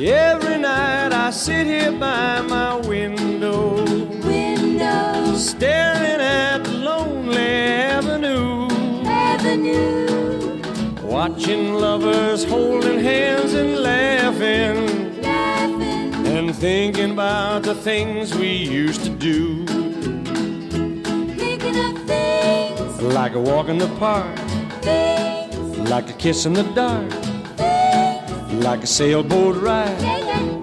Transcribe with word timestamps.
Every 0.00 0.58
night 0.58 1.12
I 1.12 1.30
sit 1.30 1.66
here 1.66 1.90
by 1.90 2.40
my 2.42 2.76
window, 2.76 3.82
window, 4.24 5.34
staring 5.34 6.20
at 6.20 6.58
the 6.58 6.70
lonely 6.70 7.36
avenue, 7.36 8.68
avenue, 9.04 10.62
watching 11.02 11.74
lovers 11.74 12.44
holding 12.44 13.00
hands 13.00 13.54
and 13.54 13.78
laughing, 13.78 15.20
laughing, 15.20 16.14
and 16.28 16.54
thinking 16.54 17.10
about 17.10 17.64
the 17.64 17.74
things 17.74 18.36
we 18.36 18.52
used 18.52 19.02
to 19.02 19.10
do, 19.10 19.66
thinking 21.34 21.76
of 21.76 21.98
things, 22.06 23.02
like 23.02 23.34
a 23.34 23.40
walk 23.40 23.68
in 23.68 23.78
the 23.78 23.88
park, 23.98 24.38
things, 24.80 25.90
like 25.90 26.08
a 26.08 26.12
kiss 26.12 26.46
in 26.46 26.52
the 26.52 26.62
dark, 26.74 27.12
like 28.60 28.82
a 28.82 28.86
sailboat 28.86 29.56
ride. 29.56 30.00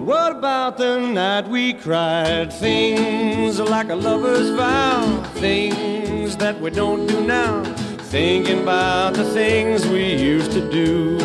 What 0.00 0.32
about 0.36 0.76
the 0.76 0.98
night 1.00 1.48
we 1.48 1.72
cried? 1.74 2.52
Things 2.52 3.58
like 3.58 3.88
a 3.90 3.94
lover's 3.94 4.50
vow, 4.50 5.22
things 5.34 6.36
that 6.36 6.60
we 6.60 6.70
don't 6.70 7.06
do 7.06 7.26
now. 7.26 7.62
Thinking 7.98 8.62
about 8.62 9.14
the 9.14 9.24
things 9.32 9.86
we 9.86 10.14
used 10.14 10.52
to 10.52 10.70
do. 10.70 11.16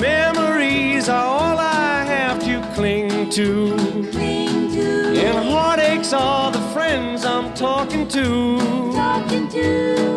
Memories 0.00 1.08
are 1.08 1.24
all 1.24 1.58
I 1.58 2.04
have 2.04 2.38
to 2.44 2.62
cling 2.74 3.30
to. 3.30 3.76
Cling 4.12 4.70
to, 4.72 5.18
And 5.18 5.48
heartaches 5.48 6.12
are 6.12 6.52
the 6.52 6.60
friends 6.72 7.24
I'm 7.24 7.52
talking 7.54 8.06
to. 8.08 8.58
talking 8.92 9.48
to, 9.48 10.15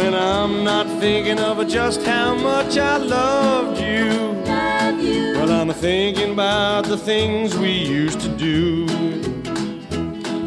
When 0.00 0.14
I'm 0.14 0.64
not 0.64 0.86
thinking 0.98 1.38
of 1.38 1.68
just 1.68 2.02
how 2.04 2.34
much 2.34 2.78
I 2.78 2.96
loved 2.96 3.78
you. 3.78 4.08
love 4.46 4.98
you, 4.98 5.34
Well, 5.34 5.52
I'm 5.52 5.70
thinking 5.74 6.32
about 6.32 6.86
the 6.86 6.96
things 6.96 7.54
we 7.58 7.70
used 7.70 8.18
to 8.22 8.28
do. 8.28 8.86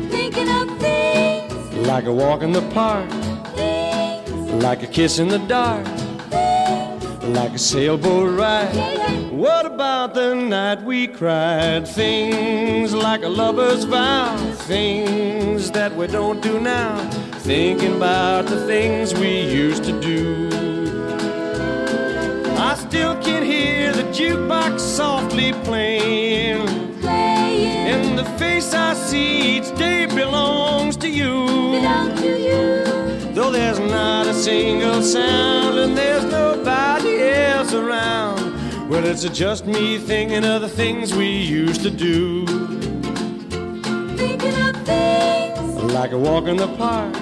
thinking 0.09 0.50
of 0.50 0.66
things, 0.80 1.88
Like 1.88 2.05
a 2.05 2.11
walk 2.11 2.42
in 2.42 2.52
the 2.52 2.64
park, 2.73 3.08
things, 3.55 4.64
like 4.64 4.81
a 4.81 4.88
kiss 4.88 5.19
in 5.19 5.27
the 5.27 5.38
dark, 5.39 5.86
things, 6.31 7.23
like 7.38 7.53
a 7.53 7.59
sailboat 7.59 8.31
ride. 8.39 8.73
yeah, 8.73 8.92
yeah. 8.94 9.30
What 9.30 9.67
about 9.67 10.16
the 10.16 10.33
night 10.33 10.81
we 10.81 11.05
cried? 11.05 11.88
Things 11.88 12.92
like 12.92 13.22
a 13.23 13.30
lover's 13.30 13.83
vow, 13.83 14.36
things 14.73 15.70
that 15.72 15.95
we 15.95 16.08
don't 16.08 16.42
do 16.42 16.59
now. 16.59 16.97
Thinking 17.44 17.97
about 17.97 18.45
the 18.45 18.66
things 18.66 19.13
we 19.13 19.41
used 19.41 19.83
to 19.83 19.99
do. 19.99 20.47
I 22.58 22.75
still 22.75 23.16
can 23.22 23.44
hear 23.44 23.91
the 23.91 24.03
jukebox 24.03 24.80
softly 24.80 25.52
playing. 25.66 26.66
playing, 27.02 27.67
And 27.91 28.17
the 28.17 28.23
face 28.39 28.73
I 28.73 28.94
see 28.94 29.58
each 29.58 29.75
day 29.77 30.05
belongs 30.05 30.95
to 30.97 31.09
you. 31.09 31.33
belong 31.71 32.16
to 32.17 32.30
you, 32.39 33.33
Though 33.33 33.52
there's 33.52 33.80
not 33.80 34.25
a 34.27 34.33
single 34.33 35.02
sound 35.02 35.77
and 35.80 35.97
there's 35.97 36.23
nobody 36.23 37.21
else 37.23 37.73
around. 37.73 38.89
Well, 38.89 39.05
it's 39.05 39.27
just 39.30 39.66
me 39.66 39.97
thinking 39.97 40.45
of 40.45 40.61
the 40.61 40.69
things 40.69 41.14
we 41.14 41.27
used 41.27 41.81
to 41.83 41.89
do. 41.89 42.45
thinking 44.16 44.55
of 44.64 44.75
things, 44.86 45.94
Like 45.94 46.14
a 46.14 46.17
walk 46.17 46.45
in 46.47 46.55
the 46.58 46.67
park, 46.77 47.14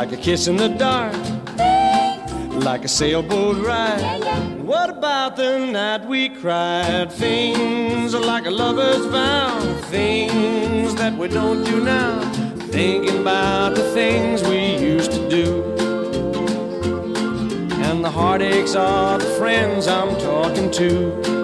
like 0.00 0.12
a 0.12 0.16
kiss 0.16 0.46
in 0.46 0.56
the 0.56 0.68
dark, 0.68 1.14
like 2.64 2.84
a 2.84 2.88
sailboat 2.88 3.56
yeah, 3.58 3.68
ride. 3.68 4.20
yeah. 4.22 4.40
What 4.62 4.88
about 4.88 5.36
the 5.36 5.58
night 5.58 6.06
we 6.06 6.28
cried? 6.28 7.12
Things 7.12 8.14
like 8.14 8.46
a 8.46 8.50
lover's 8.50 9.04
vow, 9.06 9.60
things 9.90 10.94
that 10.94 11.12
we 11.14 11.28
don't 11.28 11.64
do 11.64 11.84
now. 11.84 12.20
Thinking 12.70 13.18
about 13.18 13.74
the 13.74 13.92
things 13.92 14.42
we 14.44 14.76
used 14.76 15.12
to 15.12 15.28
do. 15.28 15.64
And 17.84 18.04
the 18.04 18.10
heartaches 18.10 18.76
are 18.76 19.18
the 19.18 19.30
friends 19.40 19.86
I'm 19.86 20.16
talking 20.18 20.70
to. 20.72 21.40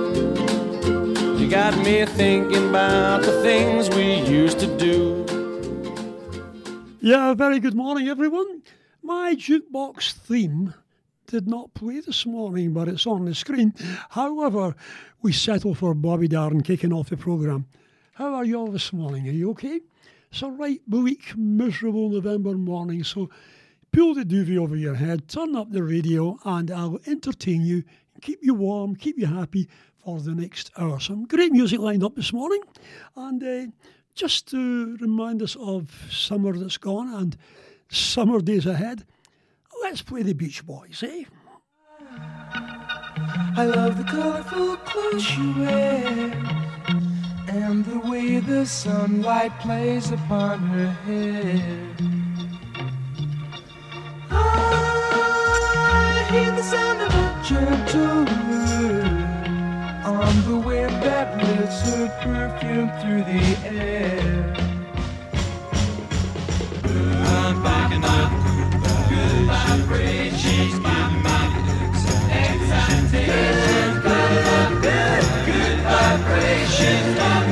You 1.38 1.48
got 1.50 1.76
me 1.78 2.06
thinking 2.06 2.68
about 2.70 3.22
the 3.22 3.42
things 3.42 3.90
we 3.90 4.20
used 4.20 4.60
to 4.60 4.66
do. 4.78 5.15
Yeah, 7.06 7.34
very 7.34 7.60
good 7.60 7.76
morning, 7.76 8.08
everyone. 8.08 8.62
My 9.00 9.36
jukebox 9.36 10.10
theme 10.14 10.74
did 11.28 11.46
not 11.46 11.72
play 11.72 12.00
this 12.00 12.26
morning, 12.26 12.72
but 12.72 12.88
it's 12.88 13.06
on 13.06 13.26
the 13.26 13.32
screen. 13.32 13.74
However, 14.10 14.74
we 15.22 15.32
settle 15.32 15.72
for 15.72 15.94
Bobby 15.94 16.26
Darin 16.26 16.64
kicking 16.64 16.92
off 16.92 17.08
the 17.08 17.16
programme. 17.16 17.66
How 18.14 18.34
are 18.34 18.44
you 18.44 18.56
all 18.56 18.72
this 18.72 18.92
morning? 18.92 19.28
Are 19.28 19.30
you 19.30 19.50
okay? 19.50 19.82
It's 20.32 20.42
a 20.42 20.48
right 20.48 20.80
bleak, 20.88 21.36
miserable 21.36 22.08
November 22.10 22.54
morning, 22.54 23.04
so 23.04 23.30
pull 23.92 24.14
the 24.14 24.24
duvet 24.24 24.58
over 24.58 24.74
your 24.74 24.96
head, 24.96 25.28
turn 25.28 25.54
up 25.54 25.70
the 25.70 25.84
radio, 25.84 26.36
and 26.44 26.72
I'll 26.72 26.98
entertain 27.06 27.60
you, 27.62 27.84
keep 28.20 28.40
you 28.42 28.54
warm, 28.54 28.96
keep 28.96 29.16
you 29.16 29.26
happy 29.26 29.68
for 30.02 30.18
the 30.18 30.34
next 30.34 30.72
hour. 30.76 30.98
Some 30.98 31.26
great 31.26 31.52
music 31.52 31.78
lined 31.78 32.02
up 32.02 32.16
this 32.16 32.32
morning, 32.32 32.62
and 33.14 33.42
uh, 33.44 33.70
just 34.16 34.48
to 34.48 34.96
remind 34.96 35.42
us 35.42 35.56
of 35.56 36.06
summer 36.10 36.54
that's 36.54 36.78
gone 36.78 37.12
and 37.12 37.36
summer 37.90 38.40
days 38.40 38.64
ahead, 38.64 39.04
let's 39.82 40.00
play 40.00 40.22
the 40.22 40.32
Beach 40.32 40.64
Boys, 40.64 41.04
eh? 41.06 41.24
I 43.58 43.64
love 43.66 43.98
the 43.98 44.04
colorful 44.04 44.76
clothes 44.78 45.36
you 45.36 45.54
wear 45.58 46.32
and 47.48 47.84
the 47.84 47.98
way 48.10 48.38
the 48.40 48.64
sunlight 48.64 49.52
plays 49.60 50.10
upon 50.10 50.60
her 50.60 50.88
hair. 50.88 51.94
I 54.30 56.28
hear 56.30 56.50
the 56.52 56.62
sound 56.62 57.02
of 57.02 57.14
a 57.14 57.42
gentle 57.44 58.24
word 58.50 59.15
on 60.22 60.44
the 60.48 60.56
wind 60.56 60.90
that 61.02 61.36
lifts 61.36 61.82
her 61.90 62.08
perfume 62.22 62.90
through 63.00 63.22
the 63.24 63.42
air. 63.66 64.54
I'm 67.28 67.56
picking 67.62 68.04
up 68.04 68.30
good 69.08 69.46
vibrations, 69.46 70.80
my 70.80 71.08
mind 71.22 71.66
excitation, 72.32 74.00
good, 74.02 74.82
good, 74.82 75.24
good 75.46 75.78
vibrations, 75.84 77.45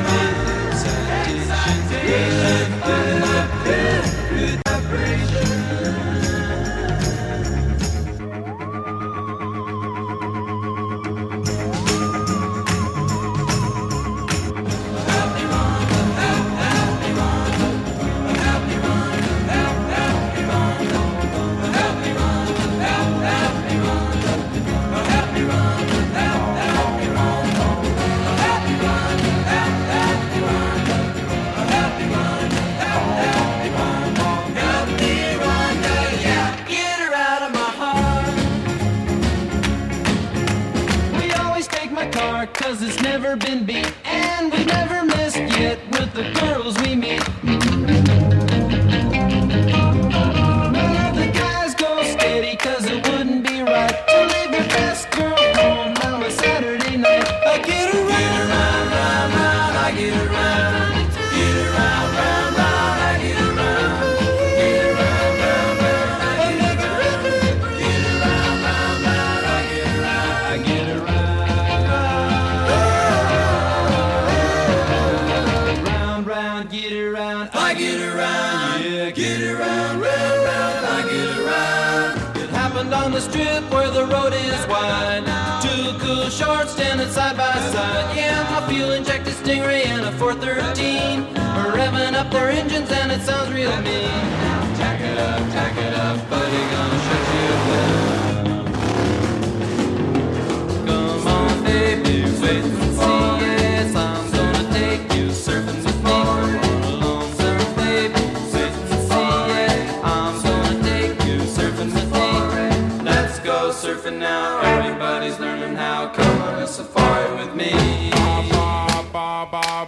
Ba 119.50 119.86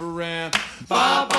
ba 0.87 1.25
ba 1.29 1.36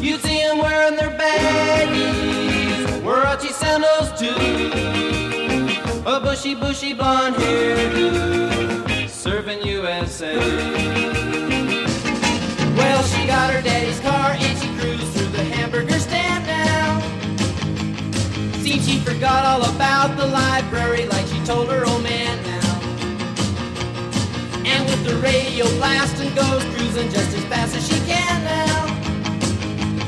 You'd 0.00 0.22
see 0.22 0.38
them 0.38 0.58
wearing 0.58 0.96
their 0.96 1.10
baggies, 1.10 2.86
Huarachi 3.02 3.52
sandals 3.52 4.18
too, 4.18 4.32
a 6.06 6.18
bushy, 6.18 6.54
bushy 6.54 6.94
blonde 6.94 7.36
hairdo, 7.36 8.48
surfing 9.04 9.62
USA. 9.66 10.36
Well, 12.76 13.02
she 13.02 13.26
got 13.26 13.52
her 13.52 13.60
daddy's 13.60 14.00
car 14.00 14.30
and 14.38 14.58
she 14.58 14.68
cruised 14.78 15.12
through 15.12 15.28
the 15.28 15.44
hamburger 15.44 15.98
stand 15.98 16.46
now. 16.46 16.98
Seems 18.62 18.88
she 18.88 19.00
forgot 19.00 19.44
all 19.44 19.62
about 19.74 20.16
the 20.16 20.26
library 20.26 21.04
like 21.08 21.26
she 21.26 21.44
told 21.44 21.68
her 21.68 21.84
old 21.84 22.02
man 22.02 22.45
with 24.86 25.04
the 25.04 25.16
radio 25.16 25.66
blasting 25.78 26.32
goes 26.34 26.62
cruising 26.74 27.10
just 27.10 27.36
as 27.36 27.44
fast 27.50 27.76
as 27.76 27.86
she 27.88 27.98
can 28.06 28.38
now. 28.44 28.86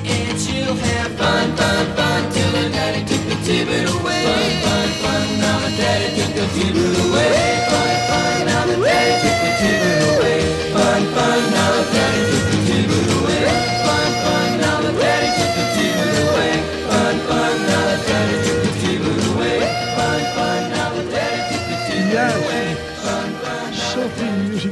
And 0.07 0.39
she'll 0.39 0.75
have 0.75 1.13
fun, 1.19 1.57
fun, 1.57 1.87
fun 1.97 2.23
till 2.33 2.53
her 2.59 2.69
daddy 2.71 3.03
took 3.11 3.23
the 3.31 3.37
T-Bird 3.47 3.89
away. 3.99 4.25
Fun, 4.31 4.51
fun, 4.65 4.89
fun, 5.03 5.27
now 5.43 5.59
the 5.65 5.71
daddy 5.81 6.09
took 6.17 6.33
the 6.39 6.47
T-Bird 6.55 6.97
away. 7.07 7.35
Fun, 7.71 7.97
fun, 8.09 8.47
now 8.47 8.63
the 8.71 8.77
daddy 8.87 9.15
took 9.23 9.39
the 9.45 9.53
T-Bird 9.61 10.03
away. 10.15 10.39
Fun, 10.75 11.03
fun, 11.15 11.41
now 11.55 11.71
the 11.77 11.85
daddy 11.95 12.23
took 12.31 12.45
the 12.53 12.59
T-Bird 12.67 13.09
away. 13.09 13.18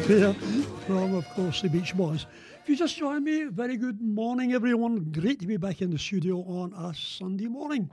From, 0.06 1.17
of 1.17 1.29
course, 1.31 1.62
the 1.62 1.69
Beach 1.69 1.97
Boys. 1.97 2.26
If 2.62 2.69
you 2.69 2.76
just 2.76 2.97
joined 2.97 3.25
me, 3.25 3.47
very 3.47 3.76
good 3.76 4.00
morning, 4.00 4.53
everyone. 4.53 5.11
Great 5.11 5.41
to 5.41 5.49
be 5.49 5.56
back 5.56 5.82
in 5.82 5.91
the 5.91 5.99
studio 5.99 6.44
on 6.47 6.73
a 6.75 6.94
Sunday 6.94 7.49
morning. 7.49 7.91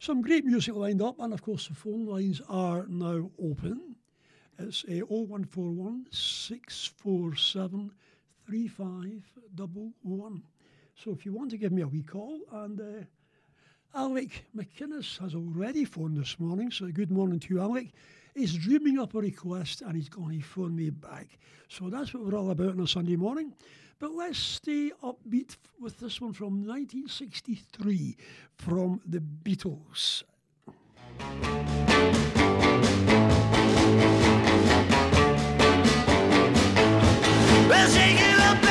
Some 0.00 0.22
great 0.22 0.44
music 0.44 0.74
lined 0.74 1.00
up, 1.00 1.20
and 1.20 1.32
of 1.32 1.42
course, 1.42 1.68
the 1.68 1.74
phone 1.74 2.04
lines 2.04 2.42
are 2.48 2.84
now 2.88 3.30
open. 3.40 3.94
It's 4.58 4.82
uh, 4.86 5.06
0141 5.06 6.06
647 6.10 7.92
3511. 8.44 10.42
So 10.96 11.12
if 11.12 11.24
you 11.24 11.32
want 11.32 11.52
to 11.52 11.58
give 11.58 11.70
me 11.70 11.82
a 11.82 11.86
wee 11.86 12.02
call, 12.02 12.40
and 12.54 12.80
uh, 12.80 13.04
Alec 13.94 14.46
McInnes 14.56 15.16
has 15.20 15.36
already 15.36 15.84
phoned 15.84 16.16
this 16.16 16.40
morning, 16.40 16.72
so 16.72 16.88
good 16.88 17.12
morning 17.12 17.38
to 17.38 17.54
you, 17.54 17.60
Alec. 17.60 17.92
He's 18.36 18.52
dreaming 18.54 18.98
up 18.98 19.14
a 19.14 19.18
request 19.20 19.80
and 19.80 19.96
he's 19.96 20.10
going 20.10 20.40
to 20.40 20.44
phone 20.44 20.76
me 20.76 20.90
back. 20.90 21.38
So 21.68 21.88
that's 21.88 22.12
what 22.12 22.22
we're 22.22 22.38
all 22.38 22.50
about 22.50 22.72
on 22.72 22.80
a 22.80 22.86
Sunday 22.86 23.16
morning. 23.16 23.54
But 23.98 24.12
let's 24.12 24.38
stay 24.38 24.92
upbeat 25.02 25.56
with 25.80 25.98
this 26.00 26.20
one 26.20 26.34
from 26.34 26.66
1963 26.66 28.14
from 28.56 29.00
the 29.06 29.20
Beatles. 29.20 30.24
Well, 37.68 37.88
shake 37.88 38.20
it 38.20 38.38
up, 38.38 38.65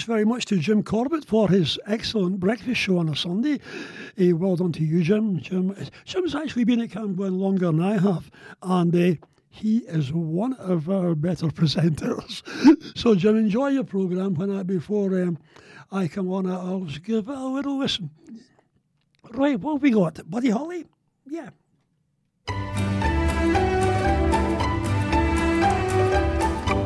thanks 0.00 0.08
very 0.08 0.24
much 0.24 0.46
to 0.46 0.56
Jim 0.56 0.82
Corbett 0.82 1.26
for 1.26 1.46
his 1.50 1.78
excellent 1.86 2.40
breakfast 2.40 2.80
show 2.80 2.96
on 2.96 3.10
a 3.10 3.14
Sunday. 3.14 3.60
Eh, 4.16 4.32
well 4.32 4.56
done 4.56 4.72
to 4.72 4.82
you, 4.82 5.02
Jim. 5.02 5.38
Jim. 5.40 5.76
Jim's 6.06 6.34
actually 6.34 6.64
been 6.64 6.80
at 6.80 6.88
Camglen 6.88 7.38
longer 7.38 7.66
than 7.66 7.82
I 7.82 7.98
have, 7.98 8.30
and 8.62 8.96
uh, 8.96 9.16
he 9.50 9.80
is 9.80 10.10
one 10.10 10.54
of 10.54 10.88
our 10.88 11.14
better 11.14 11.48
presenters. 11.48 12.40
so, 12.96 13.14
Jim, 13.14 13.36
enjoy 13.36 13.68
your 13.68 13.84
programme 13.84 14.36
when 14.36 14.50
I 14.50 14.62
before 14.62 15.20
um, 15.20 15.36
I 15.92 16.08
come 16.08 16.32
on. 16.32 16.46
I'll 16.46 16.80
just 16.80 17.02
give 17.02 17.28
it 17.28 17.36
a 17.36 17.46
little 17.46 17.78
listen. 17.78 18.08
Right, 19.32 19.60
what 19.60 19.74
have 19.74 19.82
we 19.82 19.90
got? 19.90 20.18
Buddy 20.30 20.48
Holly? 20.48 20.86
Yeah. 21.26 21.50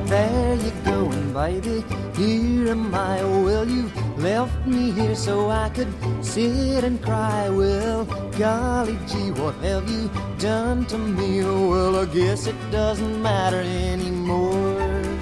There 0.09 0.54
you 0.56 0.83
going, 1.04 1.32
baby. 1.32 1.84
Here 2.16 2.68
am 2.68 2.94
I. 2.94 3.23
Well, 3.23 3.68
you 3.68 3.90
left 4.16 4.66
me 4.66 4.90
here 4.90 5.14
so 5.14 5.50
I 5.50 5.68
could 5.70 5.92
sit 6.25 6.84
and 6.84 7.02
cry. 7.02 7.49
Well, 7.49 8.04
golly 8.38 8.99
gee, 9.06 9.30
what 9.32 9.54
have 9.56 9.88
you 9.88 10.11
done 10.38 10.87
to 10.87 10.99
me? 10.99 11.42
Well, 11.42 11.96
I 11.96 12.06
guess 12.06 12.46
it 12.46 12.56
doesn't 12.70 13.23
matter 13.23 13.61
anymore. 13.61 15.13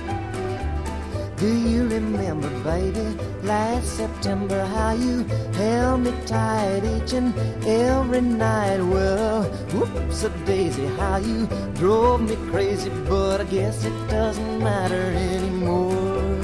Do 1.43 1.53
you 1.53 1.89
remember, 1.89 2.49
baby, 2.63 3.19
last 3.43 3.97
September 3.97 4.65
how 4.65 4.93
you 4.93 5.25
held 5.55 6.03
me 6.03 6.13
tight 6.25 6.85
each 6.85 7.15
and 7.15 7.37
every 7.67 8.21
night? 8.21 8.81
Well, 8.81 9.43
whoops 9.75 10.23
a 10.23 10.29
daisy, 10.47 10.87
how 10.99 11.17
you 11.17 11.49
drove 11.75 12.21
me 12.21 12.37
crazy, 12.53 12.91
but 13.09 13.41
I 13.41 13.45
guess 13.45 13.85
it 13.85 14.09
doesn't 14.09 14.61
matter 14.63 15.07
anymore. 15.35 16.39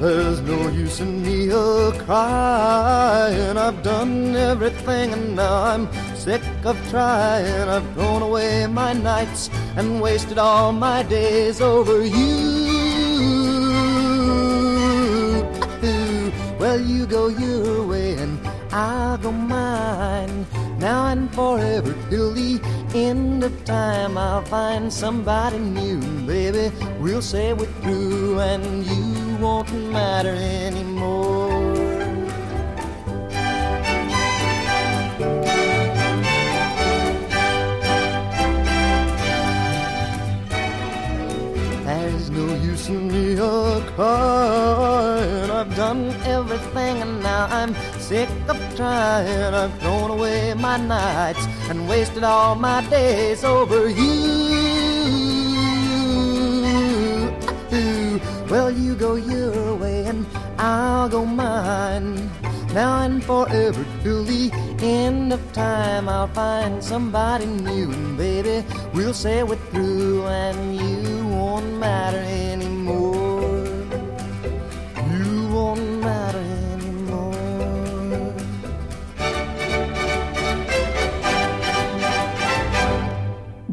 There's 0.00 0.40
no 0.40 0.68
use 0.70 0.98
in 0.98 1.22
me 1.22 1.48
a 1.50 1.92
crying. 1.92 3.56
I've 3.56 3.80
done 3.84 4.34
everything 4.34 5.12
and 5.12 5.36
now 5.36 5.62
I'm 5.62 5.88
sick 6.16 6.42
of 6.64 6.76
trying. 6.90 7.68
I've 7.68 7.88
thrown 7.94 8.22
away 8.22 8.66
my 8.66 8.94
nights 8.94 9.48
and 9.76 10.00
wasted 10.00 10.38
all 10.38 10.72
my 10.72 11.04
days 11.04 11.60
over 11.60 12.04
you. 12.04 12.67
You 16.88 17.06
go 17.06 17.28
your 17.28 17.86
way 17.86 18.14
and 18.14 18.38
I'll 18.72 19.18
go 19.18 19.30
mine. 19.30 20.46
Now 20.78 21.08
and 21.08 21.32
forever 21.34 21.94
till 22.08 22.32
the 22.32 22.60
end 22.94 23.44
of 23.44 23.64
time, 23.64 24.16
I'll 24.16 24.44
find 24.44 24.92
somebody 24.92 25.58
new, 25.58 26.00
baby. 26.26 26.74
We'll 26.98 27.22
say 27.22 27.52
we're 27.52 27.66
through 27.82 28.40
and 28.40 28.84
you 28.86 29.36
won't 29.36 29.72
matter 29.92 30.34
anymore. 30.34 31.48
There's 41.84 42.30
no 42.30 42.46
use 42.56 42.88
in 42.88 43.08
me 43.08 43.36
oh, 43.40 43.77
a 43.98 44.74
crying. 44.76 45.50
I've 45.50 45.74
done 45.76 46.10
everything 46.24 47.02
and 47.02 47.22
now 47.22 47.46
I'm 47.50 47.74
sick 47.98 48.28
of 48.48 48.58
trying. 48.76 49.54
I've 49.54 49.76
thrown 49.80 50.10
away 50.10 50.54
my 50.54 50.76
nights 50.76 51.46
and 51.68 51.88
wasted 51.88 52.24
all 52.24 52.54
my 52.54 52.84
days 52.88 53.44
over 53.44 53.88
you. 53.88 54.58
Well, 58.48 58.70
you 58.70 58.94
go 58.94 59.16
your 59.16 59.76
way 59.76 60.06
and 60.06 60.24
I'll 60.58 61.08
go 61.08 61.24
mine. 61.24 62.30
Now 62.72 63.02
and 63.02 63.22
forever 63.22 63.84
till 64.02 64.24
the 64.24 64.50
end 64.80 65.32
of 65.32 65.52
time, 65.52 66.08
I'll 66.08 66.28
find 66.28 66.84
somebody 66.84 67.46
new, 67.46 67.90
and 67.90 68.16
baby, 68.16 68.64
we'll 68.92 69.14
say 69.14 69.42
we're 69.42 69.56
through, 69.70 70.26
and 70.26 70.76
you 70.76 71.26
won't 71.28 71.78
matter 71.78 72.18
anymore. 72.18 72.67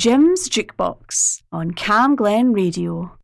Jim's 0.06 0.48
Jukebox 0.50 1.42
on 1.52 1.72
Cam 1.72 2.16
Glen 2.16 2.54
Radio. 2.54 3.18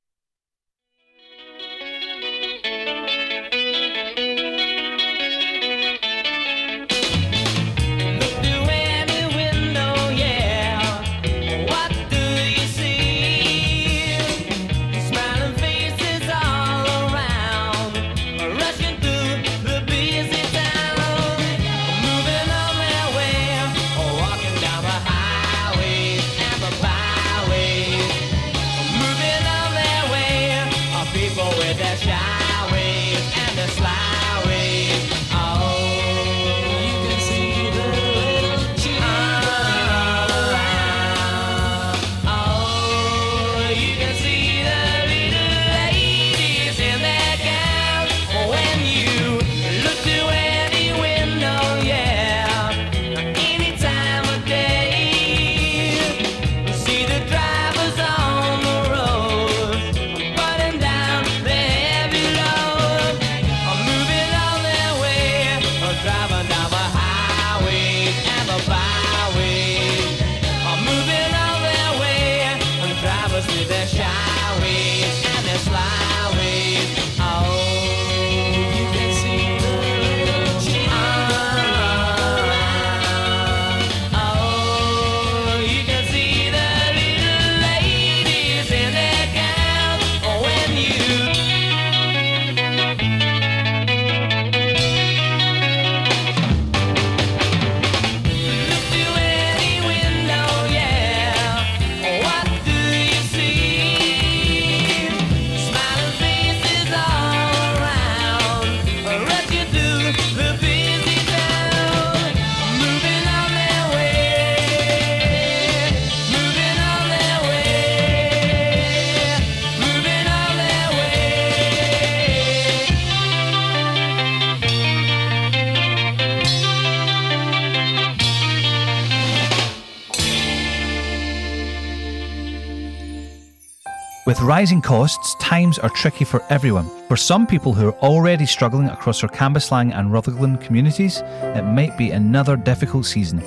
Costs, 134.92 135.36
times 135.36 135.80
are 135.80 135.90
tricky 135.92 136.26
for 136.26 136.44
everyone. 136.50 136.86
For 137.08 137.16
some 137.16 137.48
people 137.48 137.72
who 137.72 137.88
are 137.88 138.00
already 138.00 138.46
struggling 138.46 138.90
across 138.90 139.24
our 139.24 139.30
Cambuslang 139.30 139.98
and 139.98 140.12
Rutherglen 140.12 140.58
communities, 140.58 141.22
it 141.56 141.64
might 141.64 141.98
be 141.98 142.12
another 142.12 142.58
difficult 142.58 143.06
season. 143.06 143.42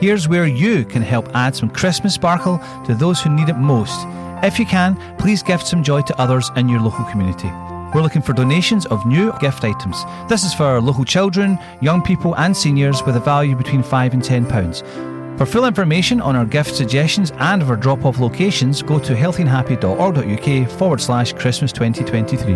Here's 0.00 0.26
where 0.26 0.46
you 0.46 0.86
can 0.86 1.02
help 1.02 1.28
add 1.34 1.54
some 1.54 1.68
Christmas 1.68 2.14
sparkle 2.14 2.58
to 2.86 2.94
those 2.94 3.20
who 3.20 3.28
need 3.28 3.50
it 3.50 3.58
most. 3.58 4.06
If 4.42 4.58
you 4.58 4.64
can, 4.64 4.96
please 5.18 5.42
gift 5.42 5.66
some 5.66 5.84
joy 5.84 6.00
to 6.00 6.18
others 6.18 6.50
in 6.56 6.66
your 6.66 6.80
local 6.80 7.04
community. 7.04 7.48
We're 7.92 8.00
looking 8.00 8.22
for 8.22 8.32
donations 8.32 8.86
of 8.86 9.04
new 9.04 9.34
gift 9.38 9.64
items. 9.64 10.02
This 10.30 10.44
is 10.44 10.54
for 10.54 10.80
local 10.80 11.04
children, 11.04 11.58
young 11.82 12.00
people, 12.00 12.34
and 12.36 12.56
seniors 12.56 13.02
with 13.02 13.16
a 13.16 13.20
value 13.20 13.54
between 13.54 13.82
£5 13.82 14.14
and 14.14 14.22
£10. 14.22 15.15
For 15.36 15.44
full 15.44 15.66
information 15.66 16.22
on 16.22 16.34
our 16.34 16.46
gift 16.46 16.74
suggestions 16.74 17.30
and 17.36 17.60
of 17.60 17.68
our 17.68 17.76
drop 17.76 18.06
off 18.06 18.18
locations, 18.20 18.80
go 18.80 18.98
to 18.98 19.14
healthyandhappy.org.uk 19.14 20.70
forward 20.70 20.98
slash 20.98 21.34
Christmas 21.34 21.72
2023. 21.72 22.54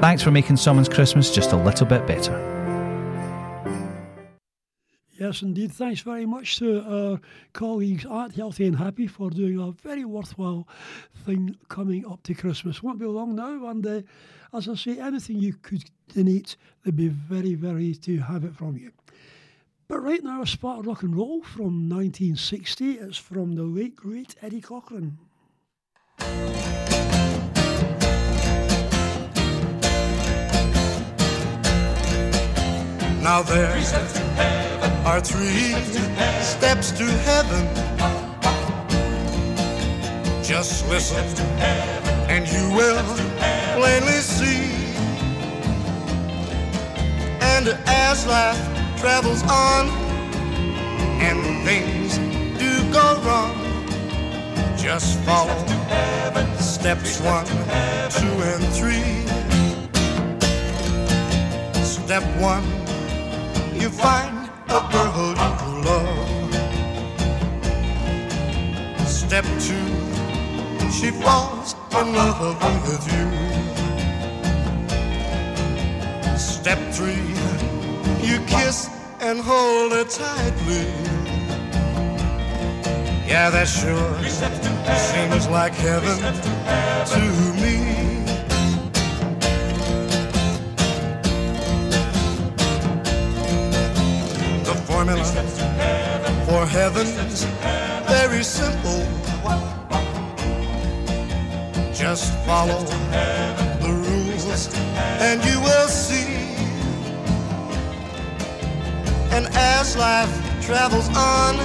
Thanks 0.00 0.22
for 0.22 0.30
making 0.30 0.56
someone's 0.56 0.88
Christmas 0.88 1.34
just 1.34 1.52
a 1.52 1.56
little 1.56 1.84
bit 1.84 2.06
better. 2.06 2.32
Yes, 5.10 5.42
indeed. 5.42 5.70
Thanks 5.72 6.00
very 6.00 6.24
much 6.24 6.56
to 6.60 6.80
our 6.82 7.20
colleagues 7.52 8.06
at 8.06 8.32
Healthy 8.34 8.68
and 8.68 8.76
Happy 8.76 9.06
for 9.06 9.28
doing 9.28 9.60
a 9.60 9.70
very 9.70 10.06
worthwhile 10.06 10.66
thing 11.26 11.58
coming 11.68 12.06
up 12.10 12.22
to 12.22 12.32
Christmas. 12.34 12.82
Won't 12.82 12.98
be 12.98 13.04
long 13.04 13.36
now, 13.36 13.68
and 13.68 13.86
uh, 13.86 14.00
as 14.54 14.66
I 14.66 14.74
say, 14.76 14.98
anything 14.98 15.36
you 15.36 15.52
could 15.52 15.84
donate, 16.14 16.56
they'd 16.82 16.96
be 16.96 17.08
very, 17.08 17.54
very 17.54 17.94
to 17.96 18.16
have 18.18 18.44
it 18.44 18.56
from 18.56 18.78
you. 18.78 18.92
But 19.92 20.04
right 20.04 20.24
now, 20.24 20.40
a 20.40 20.46
spot 20.46 20.78
of 20.78 20.86
rock 20.86 21.02
and 21.02 21.14
roll 21.14 21.42
from 21.42 21.86
1960. 21.90 22.92
It's 22.92 23.18
from 23.18 23.56
the 23.56 23.62
late 23.62 23.94
great 23.94 24.34
Eddie 24.40 24.62
Cochran. 24.62 25.18
Now 33.20 33.42
there 33.42 33.76
are 35.04 35.20
three 35.20 35.74
steps 36.40 36.92
to 36.92 37.04
heaven. 37.04 37.66
Just 40.42 40.88
listen, 40.88 41.22
and 42.30 42.48
you 42.48 42.74
will 42.74 43.04
plainly 43.76 44.22
see. 44.22 44.72
And 47.42 47.68
as 47.86 48.26
life 48.26 48.71
travels 49.02 49.42
on, 49.50 49.88
and 51.20 51.42
things 51.64 52.18
do 52.56 52.70
go 52.92 53.20
wrong, 53.24 53.56
just 54.78 55.18
follow 55.24 55.58
steps 56.60 57.20
one, 57.20 57.44
two, 58.16 58.34
and 58.52 58.64
three. 58.78 59.26
Step 61.82 62.22
one 62.40 62.62
you 63.74 63.88
find 63.90 64.48
a 64.68 64.80
girl 64.92 65.34
you 65.34 65.82
love. 65.82 66.54
Step 69.08 69.44
two, 69.66 69.88
she 70.92 71.10
falls 71.10 71.74
in 71.98 72.14
love 72.14 72.60
with 72.86 73.04
you. 73.12 73.26
Step 76.38 76.78
three, 76.92 77.34
you 78.22 78.38
kiss 78.46 78.88
and 79.20 79.40
hold 79.40 79.92
her 79.92 80.04
tightly. 80.04 80.86
Yeah, 83.26 83.50
that 83.50 83.66
sure 83.66 84.14
seems 84.96 85.48
like 85.48 85.72
heaven 85.74 86.18
to 87.12 87.20
me. 87.62 87.74
The 94.64 94.74
formula 94.86 95.24
for 96.46 96.66
heaven's 96.66 97.44
very 98.06 98.44
simple. 98.44 99.02
Just 101.94 102.34
follow 102.44 102.84
the 103.80 103.92
rules 104.04 104.68
and 105.20 105.42
you 105.44 105.60
will 105.60 105.88
see. 105.88 106.21
And 109.34 109.46
as 109.54 109.96
life 109.96 110.30
travels 110.60 111.08
on 111.16 111.56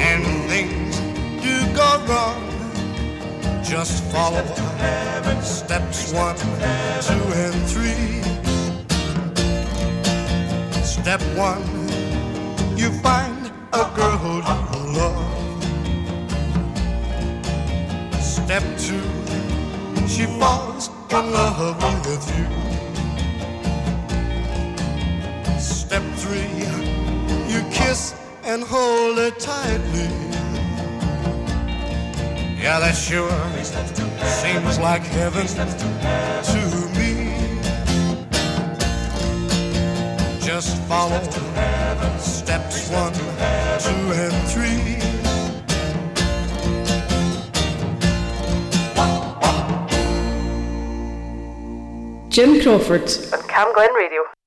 and 0.00 0.24
things 0.48 0.98
do 1.42 1.54
go 1.76 2.02
wrong, 2.08 2.42
just 3.62 4.02
follow 4.04 4.42
steps 5.42 6.12
one, 6.12 6.36
two, 7.06 7.24
and 7.44 7.54
three. 7.68 8.22
Step 10.82 11.20
one, 11.36 11.62
you 12.76 12.90
find 13.02 13.52
a 13.74 13.84
girl 13.94 14.16
who 14.16 14.40
you 14.40 14.92
love. 14.96 15.62
Step 18.22 18.62
two, 18.78 19.04
she 20.08 20.24
falls 20.40 20.88
in 21.10 21.32
love 21.32 22.06
with 22.06 22.38
you. 22.38 22.79
And 28.52 28.64
hold 28.64 29.16
it 29.16 29.38
tightly. 29.38 30.10
Yeah, 32.60 32.80
that 32.80 32.96
sure 32.96 33.30
seems 34.42 34.76
like 34.80 35.02
heaven 35.02 35.46
to 35.46 36.60
me. 36.98 37.30
Just 40.40 40.82
follow 40.88 41.22
steps 42.18 42.90
one, 42.90 43.14
two, 43.84 44.04
and 44.18 44.34
three. 44.50 44.98
Jim 52.30 52.60
Crawford 52.60 53.08
on 53.32 53.42
Cam 53.48 53.72
Glen 53.74 53.94
Radio. 53.94 54.39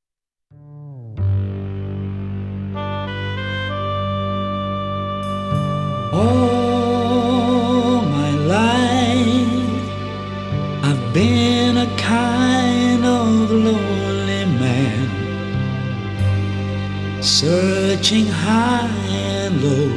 Searching 17.43 18.27
high 18.27 18.88
and 19.10 19.62
low, 19.62 19.91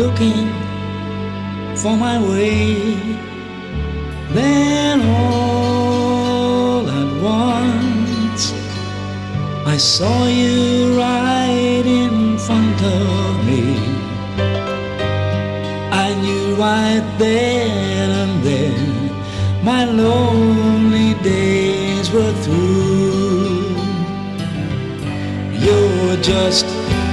looking 0.00 0.48
for 1.76 1.94
my 2.06 2.16
way. 2.30 2.96
Then 4.32 5.02
all 5.02 6.88
at 7.00 7.10
once 7.36 8.42
I 9.66 9.76
saw 9.76 10.26
you 10.26 10.63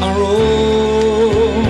a 0.01 0.13
rose 0.19 1.61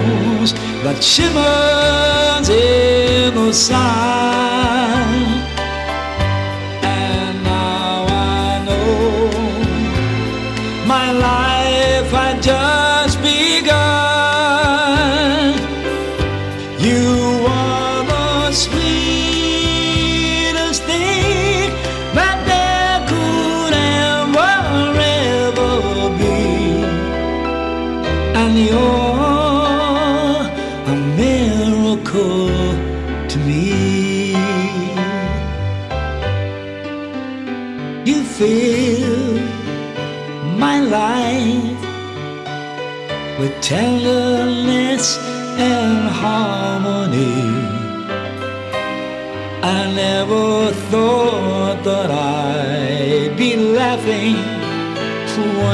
that 0.84 1.04
shimmers 1.04 2.50
in 2.50 3.36
the 3.36 3.54
sun. 3.54 4.31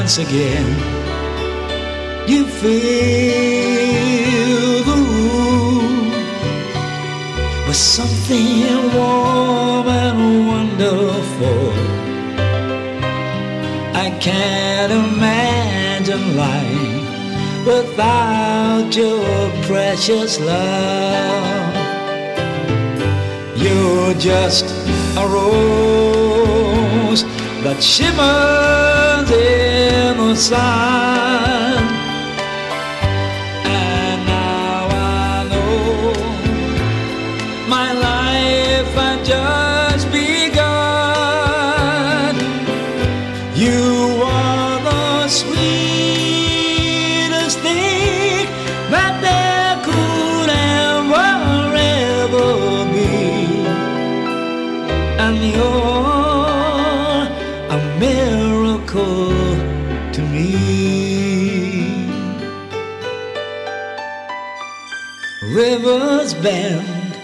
Once 0.07 0.19
again. 0.19 0.69
You 2.29 2.45
fill 2.47 2.71
the 4.89 4.97
room 5.11 6.11
with 7.67 7.75
something 7.75 8.93
warm 8.95 9.87
and 9.89 10.47
wonderful. 10.47 11.73
I 14.03 14.07
can't 14.21 14.93
imagine 14.93 16.37
life 16.37 17.65
without 17.67 18.95
your 18.95 19.51
precious 19.63 20.39
love. 20.39 21.75
You're 23.57 24.13
just 24.13 24.65
a 25.17 25.27
rose 25.27 25.67
that 27.67 27.83
shimmers 27.83 29.29
in 29.29 30.17
the 30.17 30.35
sun. 30.35 31.96
Bend, 66.41 67.17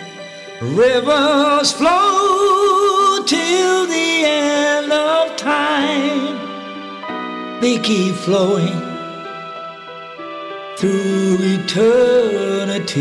rivers 0.62 1.71
flow 1.71 3.23
till 3.26 3.88
the 3.88 4.23
end 4.26 4.91
of 4.91 5.36
time. 5.38 6.39
They 7.62 7.80
keep 7.80 8.15
flowing 8.15 8.80
through 10.78 11.38
eternity. 11.39 12.93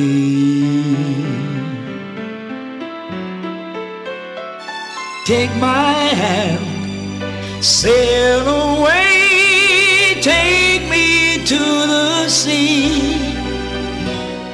Take 5.27 5.55
my 5.57 5.93
hand, 6.23 7.65
sail 7.65 8.47
away, 8.47 10.19
take 10.21 10.89
me 10.91 11.45
to 11.47 11.59
the 11.59 12.29
sea. 12.29 13.33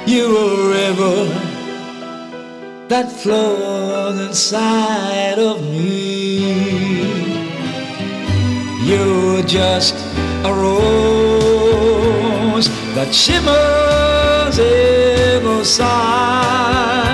You're 0.06 0.36
a 0.36 0.68
river 0.70 1.47
that 2.88 3.12
flows 3.12 4.18
inside 4.18 5.38
of 5.38 5.62
me. 5.62 6.38
You're 8.86 9.42
just 9.42 9.94
a 10.44 10.52
rose 10.52 11.88
that 12.94 13.14
shimmers 13.14 14.58
in 14.58 15.44
the 15.44 15.64
sun. 15.64 17.07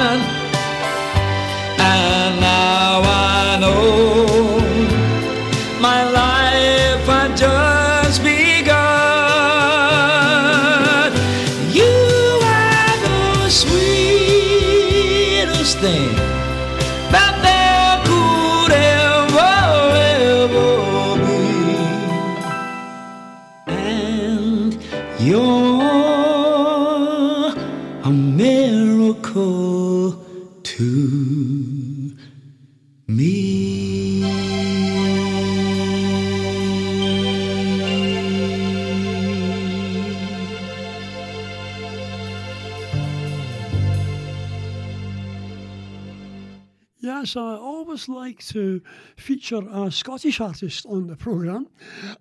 Yes, 47.25 47.37
I 47.37 47.57
always 47.57 48.07
like 48.07 48.45
to 48.49 48.83
feature 49.17 49.67
a 49.73 49.91
Scottish 49.91 50.43
artist 50.43 50.85
on 50.85 51.07
the 51.07 51.17
programme, 51.17 51.69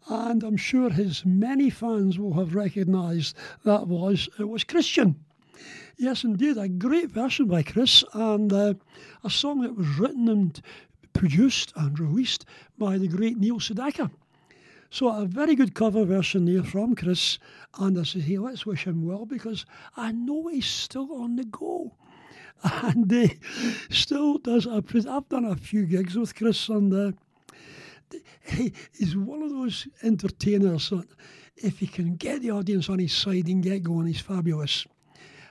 and 0.07 0.41
I'm 0.43 0.55
sure 0.55 0.89
his 0.89 1.25
many 1.25 1.69
fans 1.69 2.17
will 2.17 2.35
have 2.35 2.55
recognised 2.55 3.35
that 3.65 3.85
was 3.89 4.29
it 4.39 4.47
was 4.47 4.63
Christian. 4.63 5.17
Yes, 5.97 6.23
indeed, 6.23 6.55
a 6.55 6.69
great 6.69 7.11
version 7.11 7.47
by 7.47 7.63
Chris, 7.63 8.05
and 8.13 8.53
uh, 8.53 8.75
a 9.25 9.29
song 9.29 9.59
that 9.63 9.75
was 9.75 9.99
written 9.99 10.29
and 10.29 10.61
produced 11.11 11.73
and 11.75 11.99
released 11.99 12.45
by 12.77 12.97
the 12.97 13.09
great 13.09 13.37
Neil 13.37 13.59
Sedaka. 13.59 14.09
So 14.89 15.09
a 15.09 15.25
very 15.25 15.55
good 15.55 15.75
cover 15.75 16.05
version 16.05 16.45
there 16.45 16.63
from 16.63 16.95
Chris, 16.95 17.39
and 17.77 17.99
I 17.99 18.03
say, 18.03 18.21
hey, 18.21 18.37
let's 18.37 18.65
wish 18.65 18.87
him 18.87 19.05
well 19.05 19.25
because 19.25 19.65
I 19.97 20.13
know 20.13 20.47
he's 20.47 20.65
still 20.65 21.11
on 21.11 21.35
the 21.35 21.43
go 21.43 21.91
and 22.83 23.11
he 23.11 23.39
still 23.89 24.37
does. 24.37 24.65
A, 24.65 24.81
pre- 24.81 25.05
I've 25.07 25.27
done 25.29 25.45
a 25.45 25.55
few 25.55 25.85
gigs 25.85 26.15
with 26.15 26.35
Chris, 26.35 26.69
uh, 26.69 27.11
he, 28.45 28.73
he's 28.97 29.15
one 29.15 29.41
of 29.41 29.49
those 29.49 29.87
entertainers 30.03 30.89
that 30.89 31.07
if 31.57 31.79
he 31.79 31.87
can 31.87 32.15
get 32.15 32.41
the 32.41 32.51
audience 32.51 32.89
on 32.89 32.99
his 32.99 33.13
side 33.13 33.47
and 33.47 33.63
get 33.63 33.83
going, 33.83 34.07
he's 34.07 34.21
fabulous. 34.21 34.85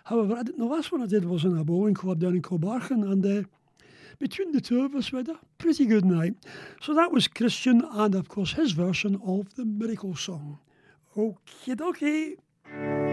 However, 0.05 0.35
I 0.35 0.42
didn't, 0.42 0.59
the 0.59 0.64
last 0.64 0.92
one 0.92 1.03
I 1.03 1.07
did 1.07 1.25
was 1.25 1.44
in 1.44 1.57
a 1.57 1.64
bowling 1.64 1.94
club 1.94 2.20
down 2.20 2.35
in 2.35 2.42
Kilbarchan, 2.42 3.03
and 3.11 3.25
uh, 3.25 3.48
between 4.18 4.53
the 4.53 4.61
two 4.61 4.85
of 4.85 4.94
us, 4.94 5.12
we 5.12 5.18
had 5.18 5.29
a 5.29 5.38
pretty 5.59 5.87
good 5.87 6.05
night. 6.05 6.35
So 6.81 6.94
that 6.94 7.12
was 7.12 7.29
Christian, 7.29 7.83
and 7.90 8.14
of 8.14 8.29
course 8.29 8.53
his 8.53 8.72
version 8.72 9.20
of 9.25 9.55
the 9.55 9.64
Miracle 9.64 10.16
Song. 10.16 10.59
Okay, 11.16 11.75
dokie. 11.75 13.12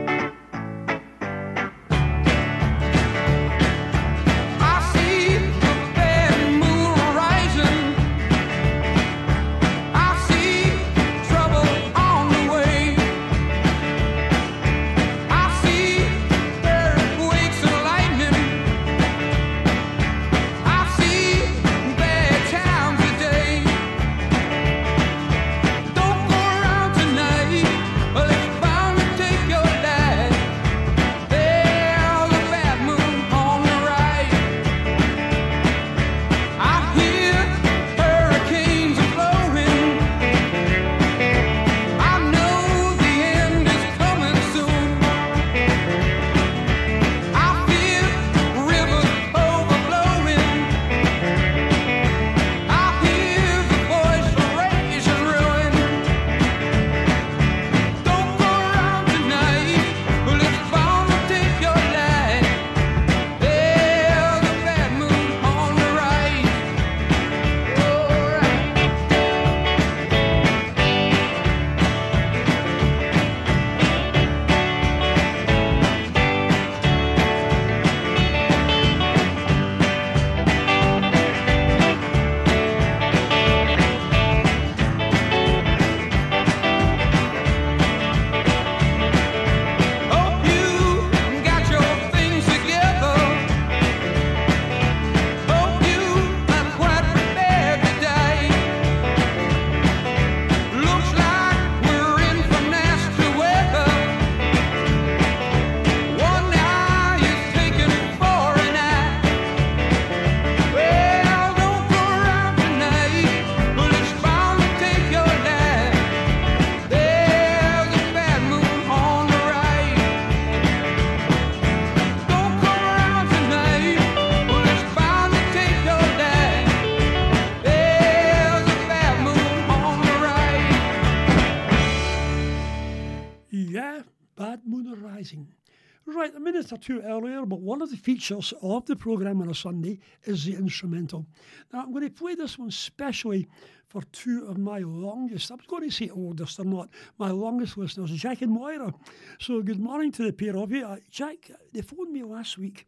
Minute 136.69 136.84
or 136.84 136.86
two 136.86 137.01
earlier, 137.01 137.45
but 137.45 137.62
one 137.62 137.82
of 137.82 137.89
the 137.89 137.97
features 137.97 138.53
of 138.62 138.86
the 138.86 138.95
programme 138.95 139.41
on 139.41 139.49
a 139.49 139.55
Sunday 139.55 139.99
is 140.25 140.45
the 140.45 140.53
instrumental. 140.53 141.25
Now, 141.73 141.82
I'm 141.82 141.91
going 141.91 142.03
to 142.03 142.10
play 142.10 142.36
this 142.36 142.58
one 142.58 142.71
specially 142.71 143.47
for 143.88 144.03
two 144.12 144.45
of 144.47 144.58
my 144.58 144.79
longest, 144.79 145.49
I'm 145.49 145.58
going 145.67 145.89
to 145.89 145.95
say 145.95 146.10
oldest 146.10 146.60
or 146.60 146.65
not, 146.65 146.89
my 147.17 147.32
longest 147.32 147.75
listeners, 147.75 148.12
Jack 148.12 148.43
and 148.43 148.51
Moira. 148.51 148.93
So, 149.39 149.63
good 149.63 149.79
morning 149.79 150.12
to 150.13 150.23
the 150.23 150.34
pair 150.34 150.55
of 150.58 150.71
you. 150.71 150.86
Uh, 150.86 150.97
Jack, 151.10 151.49
they 151.73 151.82
phoned 151.82 152.12
me 152.12 152.21
last 152.21 152.60
week 152.60 152.86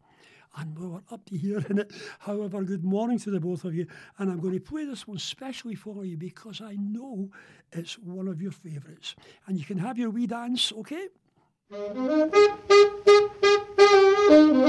and 0.58 0.78
we 0.78 0.86
were 0.86 1.02
up 1.10 1.24
to 1.26 1.36
hearing 1.36 1.78
it. 1.78 1.92
However, 2.20 2.62
good 2.62 2.84
morning 2.84 3.18
to 3.20 3.30
the 3.32 3.40
both 3.40 3.64
of 3.64 3.74
you. 3.74 3.88
And 4.18 4.30
I'm 4.30 4.38
going 4.38 4.54
to 4.54 4.60
play 4.60 4.84
this 4.84 5.08
one 5.08 5.18
specially 5.18 5.74
for 5.74 6.04
you 6.04 6.16
because 6.16 6.60
I 6.60 6.76
know 6.78 7.30
it's 7.72 7.98
one 7.98 8.28
of 8.28 8.40
your 8.40 8.52
favourites. 8.52 9.16
And 9.48 9.58
you 9.58 9.64
can 9.64 9.78
have 9.78 9.98
your 9.98 10.10
wee 10.10 10.28
dance, 10.28 10.72
okay? 10.72 11.08
Yeah, 14.30 14.62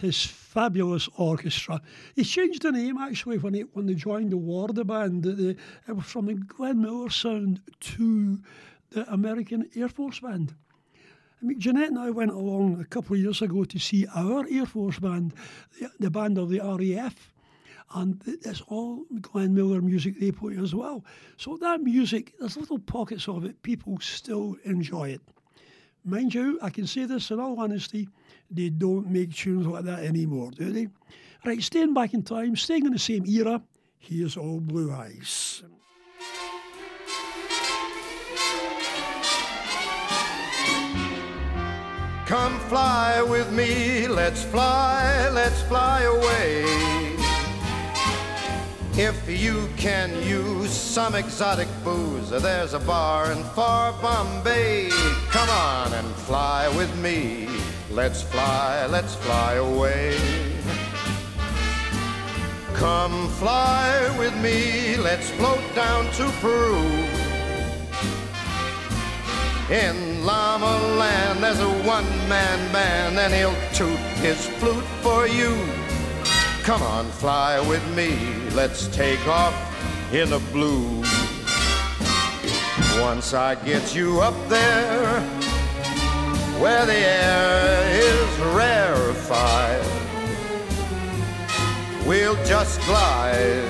his 0.00 0.24
fabulous 0.24 1.08
orchestra. 1.16 1.80
He 2.14 2.24
changed 2.24 2.62
the 2.62 2.72
name 2.72 2.98
actually 2.98 3.38
when 3.38 3.54
he 3.54 3.60
when 3.60 3.86
they 3.86 3.94
joined 3.94 4.32
the 4.32 4.36
war, 4.36 4.68
the 4.68 4.84
band. 4.84 5.24
The, 5.24 5.56
it 5.88 5.92
was 5.92 6.04
from 6.04 6.26
the 6.26 6.34
Glenn 6.34 6.80
Miller 6.80 7.10
sound 7.10 7.60
to 7.80 8.38
the 8.90 9.12
American 9.12 9.68
Air 9.74 9.88
Force 9.88 10.20
Band. 10.20 10.54
I 11.40 11.44
mean, 11.44 11.60
Jeanette 11.60 11.90
and 11.90 11.98
I 11.98 12.10
went 12.10 12.32
along 12.32 12.80
a 12.80 12.84
couple 12.84 13.14
of 13.14 13.22
years 13.22 13.42
ago 13.42 13.64
to 13.64 13.78
see 13.78 14.06
our 14.14 14.44
Air 14.50 14.66
Force 14.66 14.98
band, 14.98 15.34
the, 15.78 15.90
the 16.00 16.10
band 16.10 16.36
of 16.36 16.48
the 16.48 16.60
RAF, 16.60 17.32
and 17.94 18.20
it's 18.26 18.60
all 18.62 19.04
Glenn 19.20 19.54
Miller 19.54 19.80
music 19.80 20.18
they 20.18 20.32
play 20.32 20.56
as 20.56 20.74
well. 20.74 21.04
So 21.36 21.56
that 21.58 21.80
music, 21.80 22.34
there's 22.40 22.56
little 22.56 22.80
pockets 22.80 23.28
of 23.28 23.44
it, 23.44 23.62
people 23.62 23.98
still 24.00 24.56
enjoy 24.64 25.10
it. 25.10 25.20
Mind 26.08 26.32
you, 26.32 26.58
I 26.62 26.70
can 26.70 26.86
say 26.86 27.04
this 27.04 27.30
in 27.30 27.38
all 27.38 27.60
honesty, 27.60 28.08
they 28.50 28.70
don't 28.70 29.10
make 29.10 29.34
tunes 29.34 29.66
like 29.66 29.84
that 29.84 29.98
anymore, 29.98 30.50
do 30.52 30.72
they? 30.72 30.88
Right, 31.44 31.62
staying 31.62 31.92
back 31.92 32.14
in 32.14 32.22
time, 32.22 32.56
staying 32.56 32.86
in 32.86 32.92
the 32.92 32.98
same 32.98 33.26
era, 33.26 33.60
here's 33.98 34.38
Old 34.38 34.66
Blue 34.66 34.90
Eyes. 34.90 35.62
Come 42.24 42.58
fly 42.70 43.20
with 43.20 43.52
me, 43.52 44.08
let's 44.08 44.42
fly, 44.44 45.28
let's 45.28 45.60
fly 45.64 46.04
away. 46.04 47.07
If 48.98 49.30
you 49.30 49.68
can 49.76 50.10
use 50.24 50.72
some 50.72 51.14
exotic 51.14 51.68
booze, 51.84 52.30
there's 52.30 52.74
a 52.74 52.80
bar 52.80 53.30
in 53.30 53.44
far 53.54 53.92
Bombay. 54.02 54.88
Come 55.30 55.48
on 55.48 55.92
and 55.92 56.08
fly 56.26 56.66
with 56.76 56.92
me. 56.98 57.48
Let's 57.92 58.22
fly, 58.22 58.86
let's 58.86 59.14
fly 59.14 59.52
away. 59.54 60.18
Come 62.74 63.28
fly 63.38 64.16
with 64.18 64.36
me, 64.42 64.96
let's 64.96 65.30
float 65.30 65.62
down 65.76 66.10
to 66.14 66.24
Peru. 66.40 66.82
In 69.70 70.26
Llama 70.26 70.76
Land, 70.98 71.44
there's 71.44 71.60
a 71.60 71.70
one 71.86 72.10
man 72.28 72.72
band, 72.72 73.16
and 73.16 73.32
he'll 73.32 73.54
toot 73.72 74.00
his 74.18 74.44
flute 74.58 74.90
for 75.02 75.28
you. 75.28 75.54
Come 76.68 76.82
on, 76.82 77.06
fly 77.12 77.66
with 77.66 77.82
me, 77.96 78.14
let's 78.50 78.88
take 78.88 79.26
off 79.26 79.54
in 80.12 80.28
the 80.28 80.38
blue. 80.52 81.02
Once 83.00 83.32
I 83.32 83.54
get 83.64 83.94
you 83.94 84.20
up 84.20 84.34
there, 84.50 85.22
where 86.60 86.84
the 86.84 86.92
air 86.92 87.88
is 87.90 88.38
rarefied, 88.54 89.82
we'll 92.06 92.36
just 92.44 92.82
glide 92.82 93.66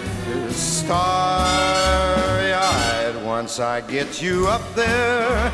starry 0.50 2.52
eyed. 2.52 3.14
Once 3.24 3.60
I 3.60 3.80
get 3.80 4.20
you 4.20 4.48
up 4.48 4.74
there, 4.74 5.52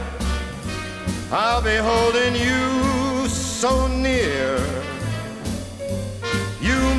I'll 1.31 1.61
be 1.61 1.77
holding 1.77 2.37
you 2.37 3.29
so 3.29 3.87
near. 3.87 4.94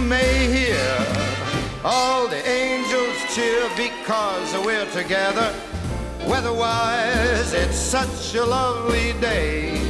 May 0.07 0.47
hear 0.53 0.97
all 1.83 2.27
the 2.27 2.47
angels 2.47 3.17
cheer 3.33 3.67
because 3.75 4.53
we're 4.63 4.85
together. 4.91 5.51
Weatherwise, 6.27 7.53
it's 7.53 7.75
such 7.75 8.35
a 8.35 8.45
lovely 8.45 9.13
day. 9.13 9.81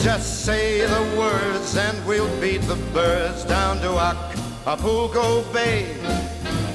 Just 0.00 0.44
say 0.44 0.80
the 0.80 1.16
words 1.16 1.76
and 1.76 2.04
we'll 2.06 2.40
beat 2.40 2.62
the 2.62 2.74
birds 2.92 3.44
down 3.44 3.78
to 3.82 3.98
Acapulco 4.00 5.44
Bay. 5.52 5.94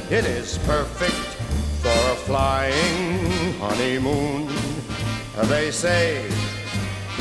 It 0.10 0.24
is 0.24 0.58
perfect 0.60 1.28
for 1.82 1.90
a 1.90 2.16
flying 2.16 3.54
honeymoon. 3.60 4.48
They 5.50 5.72
say, 5.72 6.30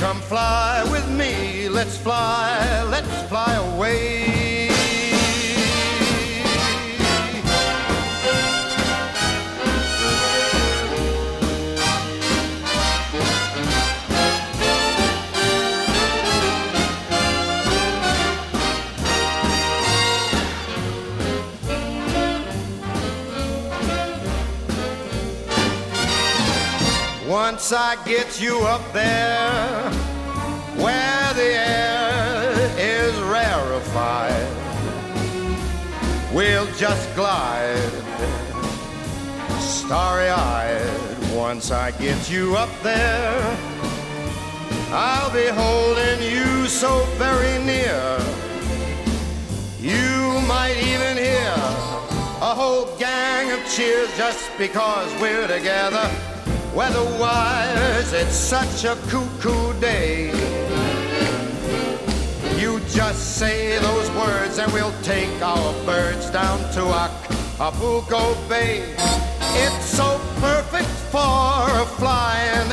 Come 0.05 0.21
fly 0.21 0.87
with 0.93 1.09
me, 1.13 1.67
let's 1.71 1.97
fly, 1.97 2.83
let's 2.91 3.23
fly 3.31 3.55
away. 3.55 4.69
Once 27.27 27.73
I 27.73 27.97
get 28.05 28.39
you 28.39 28.59
up 28.67 28.93
there 28.93 29.94
where 30.85 31.33
the 31.33 31.53
air 31.81 32.53
is 32.77 33.15
rarefied, 33.23 34.49
we'll 36.35 36.71
just 36.77 37.07
glide 37.15 37.93
starry 39.61 40.29
eyed. 40.29 41.15
Once 41.35 41.71
I 41.71 41.91
get 41.93 42.31
you 42.31 42.57
up 42.57 42.71
there, 42.83 43.59
I'll 44.91 45.33
be 45.33 45.47
holding 45.47 46.21
you 46.23 46.67
so 46.67 47.05
very 47.17 47.57
near. 47.65 48.19
You 49.81 50.41
might 50.47 50.77
even 50.93 51.17
hear 51.17 51.55
a 52.51 52.55
whole 52.61 52.95
gang 52.99 53.51
of 53.53 53.61
cheers 53.75 54.15
just 54.19 54.51
because 54.59 55.11
we're 55.21 55.49
together. 55.49 56.11
Weatherwise, 56.75 58.13
it's 58.13 58.37
such 58.37 58.85
a 58.85 58.97
cuckoo 59.09 59.79
day. 59.81 60.44
Just 62.95 63.39
say 63.39 63.77
those 63.81 64.09
words 64.13 64.59
and 64.59 64.73
we'll 64.73 64.95
take 65.03 65.43
our 65.43 65.73
birds 65.85 66.31
down 66.31 66.61
to 66.75 66.83
Acapulco 66.95 68.37
Bay. 68.49 68.95
It's 69.57 69.85
so 69.85 70.21
perfect 70.37 70.89
for 71.11 71.19
a 71.19 71.87
flying 71.99 72.71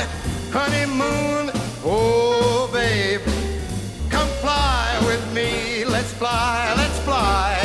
honeymoon. 0.52 1.50
Oh, 1.84 2.70
babe, 2.72 3.20
come 4.10 4.28
fly 4.40 4.96
with 5.06 5.34
me. 5.34 5.84
Let's 5.84 6.12
fly, 6.12 6.72
let's 6.76 7.00
fly. 7.00 7.58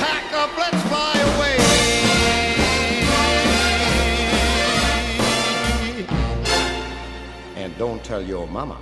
Pack 0.00 0.32
up, 0.34 0.50
let's 0.58 0.82
fly 0.88 1.14
away. 1.36 1.56
And 7.54 7.78
don't 7.78 8.02
tell 8.02 8.20
your 8.20 8.48
mama. 8.48 8.76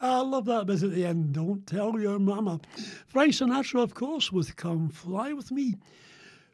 I 0.00 0.20
love 0.20 0.46
that 0.46 0.66
bit 0.66 0.82
at 0.82 0.92
the 0.92 1.04
end. 1.04 1.34
Don't 1.34 1.66
tell 1.66 2.00
your 2.00 2.18
mama. 2.18 2.60
Frank 3.06 3.34
Sinatra, 3.34 3.82
of 3.82 3.94
course, 3.94 4.32
with 4.32 4.56
Come 4.56 4.88
Fly 4.88 5.34
With 5.34 5.50
Me. 5.50 5.76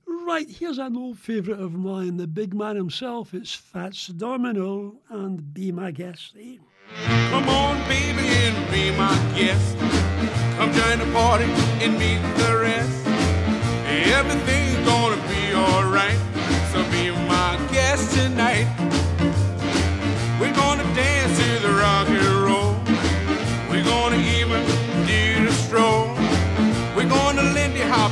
Right, 0.07 0.49
here's 0.49 0.79
an 0.79 0.97
old 0.97 1.19
favourite 1.19 1.61
of 1.61 1.73
mine, 1.73 2.17
the 2.17 2.27
big 2.27 2.55
man 2.55 2.75
himself. 2.75 3.35
It's 3.35 3.55
Fats 3.55 4.09
Domino 4.09 4.97
and 5.09 5.55
Be 5.55 5.71
My 5.71 5.93
Guest. 5.93 6.35
Eh? 6.39 6.57
Come 7.31 7.49
on, 7.49 7.89
baby, 7.89 8.27
and 8.27 8.71
be 8.73 8.91
my 8.97 9.15
guest. 9.37 9.77
Come 10.57 10.73
join 10.73 10.99
the 10.99 11.13
party 11.13 11.45
and 11.85 11.93
meet 11.99 12.21
the 12.39 12.59
rest. 12.59 13.07
Everything's 13.87 14.56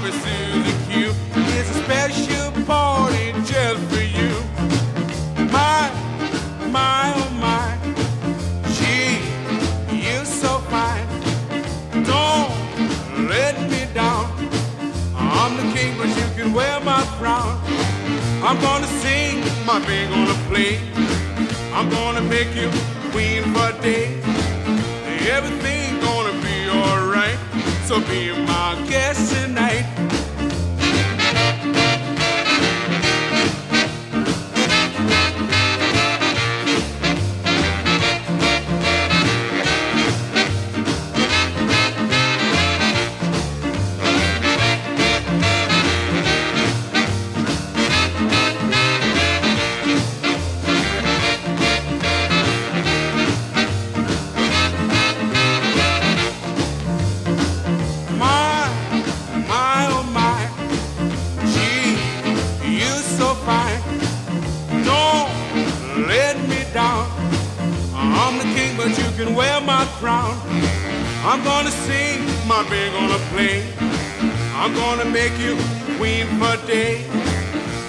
It's 0.07 1.71
a 1.71 1.83
special 1.85 2.53
party 2.67 3.33
just 3.45 3.81
for 3.89 4.03
you. 4.03 4.33
My, 5.51 5.91
my, 6.69 7.13
oh 7.17 7.31
my. 7.41 7.79
Gee, 8.75 9.17
you're 9.97 10.27
so 10.27 10.59
fine. 10.69 11.07
Don't 12.05 12.51
let 13.29 13.59
me 13.71 13.87
down. 13.95 14.31
I'm 15.17 15.57
the 15.57 15.73
king, 15.75 15.97
but 15.97 16.09
you 16.09 16.29
can 16.37 16.53
wear 16.53 16.81
my 16.81 17.03
crown. 17.19 17.59
I'm 18.43 18.61
gonna 18.61 18.87
sing, 19.01 19.41
my 19.65 19.79
band 19.87 20.13
gonna 20.13 20.39
play. 20.51 20.81
I'm 21.73 21.89
gonna 21.89 22.21
make 22.21 22.55
you 22.55 22.69
queen 23.11 23.43
for 23.55 23.71
a 23.71 23.81
day. 23.81 24.21
Everything. 25.31 25.93
So 27.87 28.01
be 28.01 28.32
my 28.32 28.82
guest 28.89 29.30
tonight. 29.35 30.14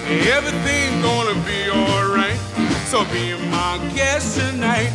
Everything's 0.08 1.02
gonna 1.02 1.34
be 1.44 1.68
alright. 1.68 2.38
So 2.86 3.04
be 3.06 3.34
my 3.50 3.78
guest 3.92 4.38
tonight. 4.38 4.92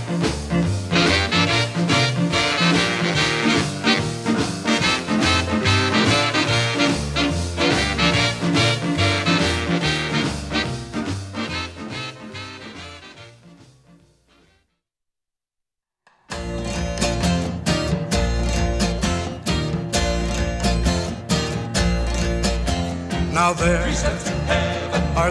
Now 23.33 23.53
there's 23.53 24.20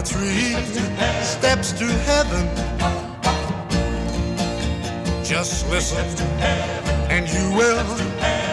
are 0.01 0.05
three 0.05 0.55
steps 1.21 1.71
to 1.73 1.85
heaven. 1.85 2.45
Just 5.23 5.69
listen, 5.69 6.05
and 7.09 7.27
you 7.29 7.55
will 7.55 7.83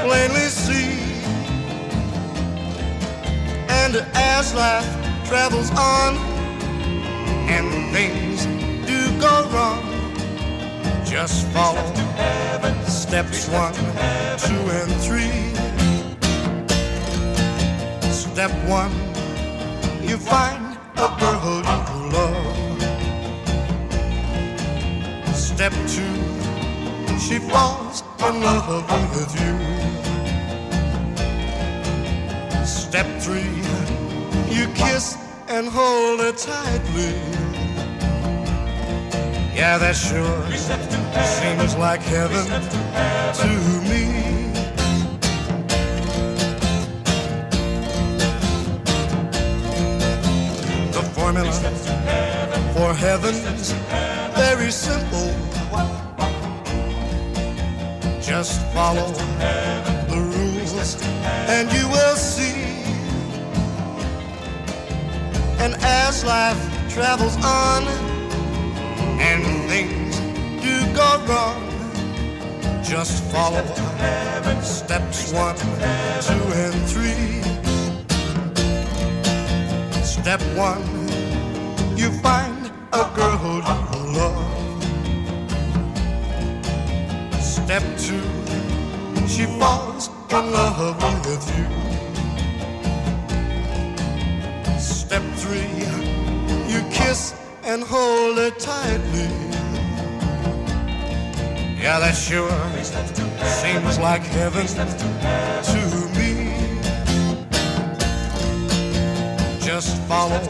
plainly 0.05 0.49
see. 0.49 0.99
And 3.69 3.97
as 4.15 4.55
life 4.55 4.87
travels 5.27 5.71
on, 5.71 6.17
and 7.49 7.67
things 7.93 8.47
do 8.87 9.21
go 9.21 9.49
wrong, 9.51 9.83
just 11.05 11.47
follow 11.49 11.95
steps 12.87 13.49
one, 13.49 13.75
two, 14.39 14.63
and 14.81 14.93
three. 15.07 15.55
Step 18.13 18.51
one, 18.69 18.93
you 20.07 20.17
find 20.19 20.68
love. 22.13 22.83
Step 25.35 25.73
two, 25.87 26.15
she 27.19 27.39
falls 27.39 28.03
in 28.27 28.41
love 28.41 28.89
with 29.15 29.33
you. 29.41 29.55
Step 32.65 33.07
three, 33.21 33.53
you 34.55 34.67
kiss 34.75 35.17
and 35.49 35.69
hold 35.69 36.21
her 36.21 36.33
tightly. 36.33 37.15
Yeah, 39.55 39.77
that 39.79 39.97
sure 39.97 40.47
seems 41.25 41.75
like 41.77 42.01
heaven 42.01 42.47
to 43.41 43.49
me. 43.91 44.03
The 50.93 51.03
formula 51.15 51.53
for 51.53 51.88
heaven's 53.09 53.73
very 54.37 54.71
simple. 54.71 55.29
Just 58.21 58.61
follow 58.75 59.09
the 60.13 60.21
rules 60.35 61.03
and 61.55 61.73
you 61.73 61.89
will 61.89 62.17
see. 62.17 62.59
And 65.65 65.73
as 65.81 66.23
life 66.23 66.61
travels 66.91 67.37
on 67.43 67.83
and 69.29 69.43
things 69.71 70.17
do 70.61 70.75
go 70.95 71.11
wrong, 71.29 71.65
just 72.85 73.25
follow 73.33 73.65
steps 74.61 75.33
one, 75.33 75.57
two, 76.29 76.45
and 76.65 76.77
three. 76.93 77.41
Step 80.05 80.43
one, 80.55 80.85
you 81.97 82.11
find 82.21 82.58
a 82.93 83.11
girl 83.15 83.37
who 83.37 83.61
you 83.61 84.13
love. 84.15 84.39
Step 87.43 87.83
two, 87.99 88.23
she 89.29 89.45
falls 89.59 90.09
in 90.31 90.53
love 90.53 90.97
with 91.27 91.47
you. 91.59 91.67
Step 94.79 95.23
three, 95.37 95.69
you 96.73 96.83
kiss 96.91 97.35
and 97.65 97.83
hold 97.83 98.39
her 98.39 98.51
tightly. 98.51 99.29
Yeah, 101.81 102.01
that 102.01 102.17
sure 102.17 102.51
seems 103.45 103.99
like 103.99 104.23
heaven 104.23 104.67
to 104.67 106.09
me. 106.17 106.31
Just 109.61 109.97
follow 110.09 110.41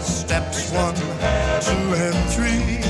steps 0.00 0.70
one, 0.72 0.94
two, 1.60 1.72
and 1.72 2.30
three. 2.30 2.80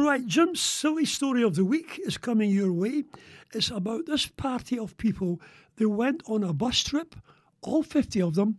Right, 0.00 0.24
Jim's 0.26 0.60
silly 0.60 1.04
story 1.04 1.42
of 1.42 1.56
the 1.56 1.64
week 1.64 2.00
is 2.04 2.18
coming 2.18 2.50
your 2.50 2.72
way. 2.72 3.04
It's 3.52 3.70
about 3.70 4.06
this 4.06 4.26
party 4.26 4.78
of 4.78 4.96
people. 4.96 5.40
They 5.76 5.86
went 5.86 6.22
on 6.26 6.44
a 6.44 6.52
bus 6.52 6.84
trip, 6.84 7.16
all 7.62 7.82
50 7.82 8.22
of 8.22 8.34
them, 8.34 8.58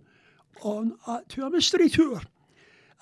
on 0.62 0.98
a, 1.08 1.22
to 1.30 1.46
a 1.46 1.50
mystery 1.50 1.90
tour. 1.90 2.22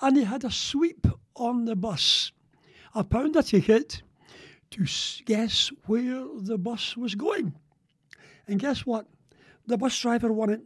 And 0.00 0.16
they 0.16 0.24
had 0.24 0.44
a 0.44 0.50
sweep 0.50 1.06
on 1.34 1.64
the 1.64 1.74
bus. 1.74 2.30
A 2.94 3.02
pound 3.02 3.34
a 3.36 3.42
ticket 3.42 4.02
to 4.70 4.86
guess 5.24 5.70
where 5.86 6.26
the 6.36 6.58
bus 6.58 6.96
was 6.96 7.14
going. 7.14 7.54
And 8.46 8.60
guess 8.60 8.86
what? 8.86 9.06
The 9.66 9.76
bus 9.76 9.98
driver 9.98 10.32
won 10.32 10.50
it. 10.50 10.60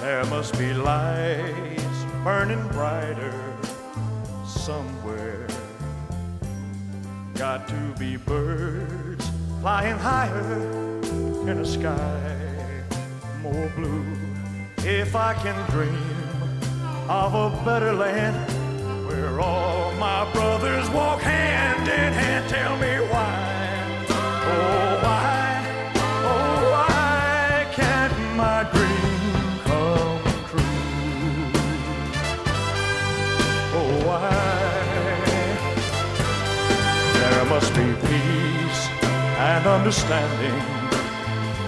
There 0.00 0.24
must 0.26 0.58
be 0.58 0.74
lights 0.74 2.04
burning 2.22 2.68
brighter 2.68 3.32
somewhere. 4.46 5.46
Got 7.34 7.66
to 7.68 7.94
be 7.98 8.16
birds 8.16 9.30
flying 9.60 9.96
higher 9.96 11.00
in 11.48 11.58
a 11.60 11.64
sky 11.64 12.36
more 13.42 13.72
blue. 13.74 14.04
If 14.78 15.16
I 15.16 15.32
can 15.34 15.70
dream 15.70 16.17
of 17.08 17.34
a 17.34 17.64
better 17.64 17.94
land 17.94 18.36
where 19.06 19.40
all 19.40 19.92
my 19.94 20.30
brothers 20.34 20.90
walk 20.90 21.20
hand 21.22 21.88
in 21.88 22.12
hand, 22.12 22.46
tell 22.50 22.76
me 22.76 23.00
why. 23.08 24.04
Oh, 24.10 25.00
why? 25.02 25.64
Oh, 25.96 26.70
why 26.70 27.66
can't 27.72 28.12
my 28.36 28.62
dream 28.74 29.60
come 29.64 30.20
true? 30.50 31.48
Oh, 33.72 34.06
why? 34.06 34.28
There 37.14 37.44
must 37.46 37.74
be 37.74 37.88
peace 38.06 38.88
and 39.38 39.66
understanding 39.66 40.60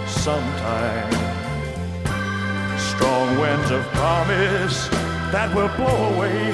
sometime. 0.06 1.10
Strong 2.78 3.38
winds 3.38 3.70
of 3.70 3.82
promise 3.92 5.09
that 5.32 5.54
will 5.54 5.68
blow 5.76 6.14
away 6.14 6.50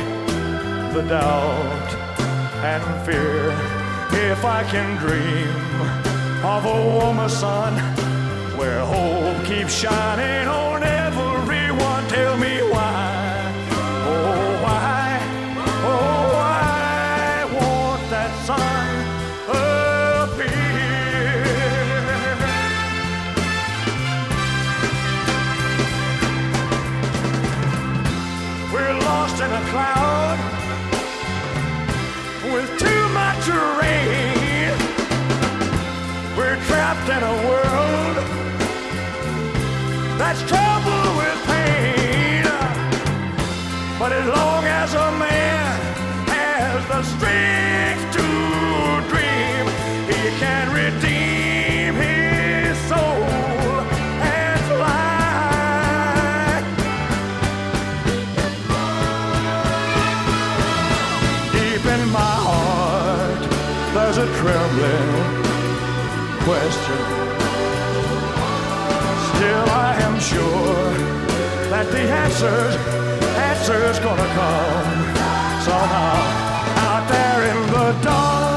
the 0.92 1.02
doubt 1.08 1.90
and 2.62 3.06
fear. 3.06 3.50
If 4.30 4.44
I 4.44 4.64
can 4.64 4.96
dream 4.98 5.50
of 6.44 6.64
a 6.64 6.98
warmer 6.98 7.28
sun 7.28 7.74
where 8.58 8.80
hope 8.80 9.44
keeps 9.46 9.74
shining 9.74 10.48
on 10.48 10.85
that 71.76 71.92
the 71.92 72.00
answers, 72.00 72.74
answers 73.36 73.98
gonna 73.98 74.28
come 74.32 74.88
somehow 75.60 76.16
out 76.88 77.06
there 77.06 77.50
in 77.50 77.70
the 77.70 78.02
dark. 78.02 78.55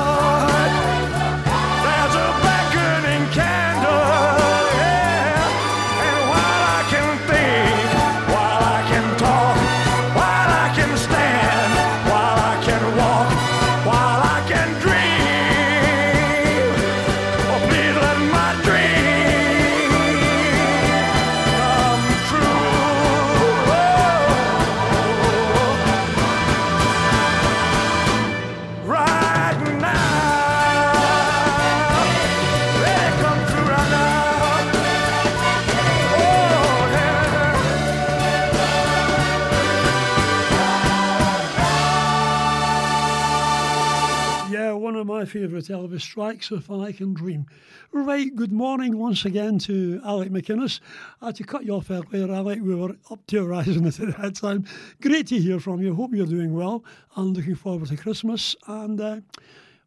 Elvis 46.00 46.58
If 46.58 46.72
I 46.72 46.93
Can 46.93 47.14
Dream. 47.14 47.45
Right, 47.91 48.34
good 48.34 48.54
morning 48.54 48.97
once 48.97 49.26
again 49.26 49.60
to 49.60 50.00
Alec 50.06 50.30
McInnes. 50.30 50.80
I 51.22 51.28
had 51.28 51.36
to 51.36 51.43
cut 51.43 51.66
you 51.66 51.76
off 51.76 51.91
earlier, 51.91 52.34
Alec. 52.34 52.62
We 52.62 52.74
were 52.74 52.95
up 53.12 53.26
to 53.28 53.43
our 53.43 53.54
eyes 53.54 53.68
in 53.68 53.86
it 53.86 54.00
at 54.00 54.18
that 54.18 54.36
time. 54.36 54.66
Great 55.02 55.28
to 55.28 55.39
hear 55.39 55.60
from 55.60 55.82
you. 55.82 55.93
Hope 55.93 56.14
you're 56.14 56.26
doing 56.26 56.54
well 56.54 56.86
and 57.18 57.36
looking 57.36 57.56
forward 57.56 57.89
to 57.89 57.97
Christmas. 57.97 58.56
And 58.68 59.02
uh, 59.02 59.20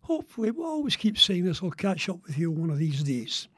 hopefully, 0.03 0.51
we'll 0.51 0.67
always 0.67 0.97
keep 0.97 1.19
saying 1.19 1.45
this, 1.45 1.63
I'll 1.63 1.71
catch 1.71 2.11
up 2.11 2.23
with 2.27 2.37
you 2.37 2.51
one 2.51 2.69
of 2.69 2.79
these 2.79 3.03
days. 3.03 3.49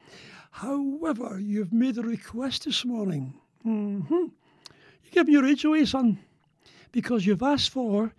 However, 0.51 1.37
you've 1.41 1.73
made 1.73 1.97
a 1.97 2.03
request 2.03 2.63
this 2.63 2.85
morning. 2.85 3.33
Mm-hmm. 3.65 4.13
You 4.13 5.11
give 5.11 5.27
me 5.27 5.33
your 5.33 5.45
age 5.45 5.65
away, 5.65 5.83
son, 5.83 6.19
because 6.93 7.25
you've 7.25 7.43
asked 7.43 7.71
for 7.71 8.13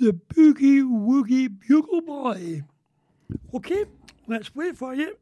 the 0.00 0.12
Boogie 0.12 0.82
Woogie 0.82 1.50
Bugle 1.68 2.00
Boy. 2.00 2.62
Okay, 3.54 3.84
let's 4.26 4.54
wait 4.54 4.76
for 4.76 4.94
you. 4.94 5.16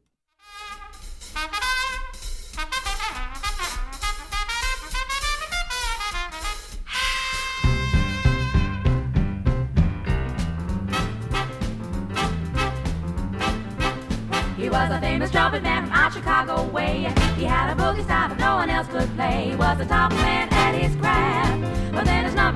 He 14.57 14.69
was 14.69 14.91
a 14.91 14.99
famous 15.01 15.31
trumpet 15.31 15.63
man 15.63 15.85
from 15.85 15.93
out 15.93 16.13
Chicago 16.13 16.63
way. 16.69 17.11
He 17.35 17.45
had 17.45 17.71
a 17.71 17.75
boogie 17.75 18.03
style 18.03 18.29
that 18.29 18.39
no 18.39 18.55
one 18.55 18.69
else 18.69 18.87
could 18.87 19.09
play. 19.15 19.49
He 19.49 19.55
was 19.55 19.77
the 19.77 19.85
top 19.85 20.11
man 20.11 20.47
at 20.51 20.75
his 20.75 20.95
craft. 20.97 21.50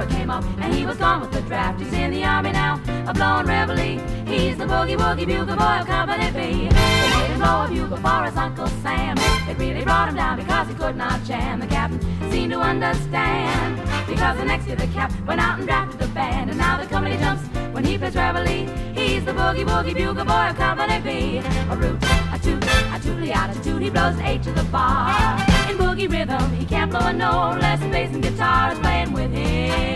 Number 0.05 0.17
came 0.17 0.29
up 0.29 0.43
and 0.59 0.73
he 0.73 0.85
was 0.85 0.97
gone 0.97 1.21
with 1.21 1.31
the 1.31 1.41
draft. 1.41 1.79
He's 1.79 1.93
in 1.93 2.11
the 2.11 2.23
army 2.23 2.51
now, 2.51 2.81
a 3.07 3.13
blowing 3.13 3.47
reveille. 3.47 3.99
He's 4.27 4.57
the 4.57 4.65
boogie 4.65 4.97
woogie 4.97 5.25
bugle 5.25 5.55
boy 5.55 5.79
of 5.79 5.87
Company 5.87 6.27
B. 6.31 6.69
They 6.69 7.09
made 7.09 7.31
him 7.31 7.39
blow 7.39 7.65
a 7.65 7.67
bugle 7.67 7.97
for 7.97 8.25
his 8.25 8.37
Uncle 8.37 8.67
Sam. 8.83 9.17
It 9.49 9.57
really 9.57 9.83
brought 9.83 10.09
him 10.09 10.15
down 10.15 10.37
because 10.37 10.67
he 10.67 10.73
could 10.73 10.95
not 10.95 11.23
jam. 11.23 11.59
The 11.59 11.67
captain 11.67 11.99
seemed 12.31 12.51
to 12.51 12.59
understand. 12.59 13.81
Because 14.07 14.37
the 14.37 14.45
next 14.45 14.67
year 14.67 14.75
the 14.75 14.87
cap 14.87 15.11
went 15.25 15.41
out 15.41 15.59
and 15.59 15.67
drafted 15.67 15.99
the 15.99 16.07
band. 16.07 16.49
And 16.49 16.59
now 16.59 16.77
the 16.77 16.87
company 16.87 17.17
jumps 17.17 17.43
when 17.73 17.83
he 17.83 17.97
plays 17.97 18.15
reveille. 18.15 18.67
He's 18.93 19.25
the 19.25 19.31
boogie 19.31 19.65
woogie 19.65 19.93
bugle 19.93 20.25
boy 20.25 20.49
of 20.49 20.55
Company 20.55 20.99
B. 21.01 21.37
A 21.37 21.75
root, 21.75 21.97
a 22.33 22.39
toot, 22.41 22.63
a 22.63 22.99
tootly 23.01 23.31
out 23.31 23.55
a. 23.55 23.65
He 23.85 23.91
blows 23.91 24.17
an 24.17 24.25
eight 24.25 24.41
to 24.41 24.51
the 24.51 24.63
bar. 24.63 25.37
In 25.69 25.77
boogie 25.77 26.11
rhythm, 26.11 26.51
he 26.55 26.65
can't 26.65 26.89
blow 26.89 27.01
a 27.01 27.13
note 27.13 27.51
unless 27.51 27.79
the 27.79 27.87
bass 27.89 28.11
and 28.11 28.23
guitar 28.23 28.71
is 28.71 28.79
playing 28.79 29.13
with 29.13 29.31
him. 29.31 29.94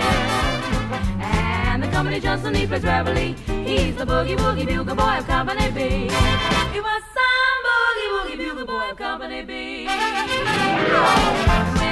Jumps 2.00 2.44
when 2.46 2.56
he 2.56 2.66
plays 2.66 2.82
reveille. 2.84 3.36
He's 3.66 3.94
the 3.98 4.06
boogie 4.06 4.38
woogie 4.38 4.66
bugle 4.66 4.96
boy 4.96 5.18
of 5.18 5.28
Company 5.28 5.70
B. 5.72 6.08
He 6.08 6.80
was 6.80 7.04
some 7.16 7.60
boogie 7.68 8.10
woogie 8.16 8.38
bugle 8.38 8.66
boy 8.66 8.90
of 8.92 8.98
Company 8.98 9.42
B. 9.44 9.86
When 9.86 9.98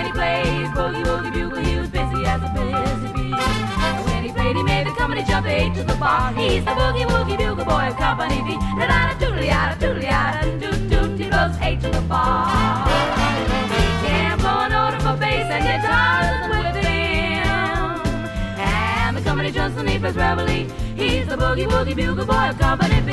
he 0.06 0.12
plays 0.14 0.70
boogie 0.70 1.04
woogie 1.04 1.34
bugle, 1.34 1.60
he 1.60 1.76
was 1.78 1.90
busy 1.90 2.26
as 2.26 2.42
a 2.42 2.48
busy 2.56 3.12
bee. 3.14 3.32
When 4.08 4.24
he 4.24 4.32
played, 4.32 4.56
he 4.56 4.64
made 4.64 4.88
the 4.88 4.92
company 4.92 5.24
jump 5.24 5.46
eight 5.46 5.74
to 5.76 5.84
the 5.84 5.96
bar. 5.96 6.32
He's 6.34 6.64
the 6.64 6.72
boogie 6.72 7.06
woogie 7.06 7.38
bugle 7.38 7.66
boy 7.66 7.88
of 7.90 7.98
Company 7.98 8.42
B. 8.48 8.56
Da 8.80 8.88
da 8.88 9.08
da 9.12 9.18
doodly 9.20 9.48
da 9.48 9.76
doodly 9.76 10.10
da 10.10 10.42
doot 10.42 10.90
doot. 10.90 11.20
He 11.20 11.28
blows 11.30 11.58
eight 11.62 11.82
to 11.82 11.90
the 11.90 12.00
bar. 12.02 12.48
He 13.76 13.84
can't 14.08 14.40
blow 14.40 14.62
a 14.62 14.70
note 14.70 15.02
for 15.02 15.18
bass 15.20 15.50
and 15.52 15.64
guitars 15.66 16.37
Jumps 19.52 19.78
when 19.78 19.88
he 19.88 19.98
plays 19.98 20.16
reveille. 20.16 20.70
He's 20.96 21.26
the 21.28 21.38
boogie 21.38 21.68
woogie 21.68 21.96
bugle 21.96 22.26
boy 22.26 22.50
of 22.50 22.60
Company 22.60 23.00
B. 23.02 23.12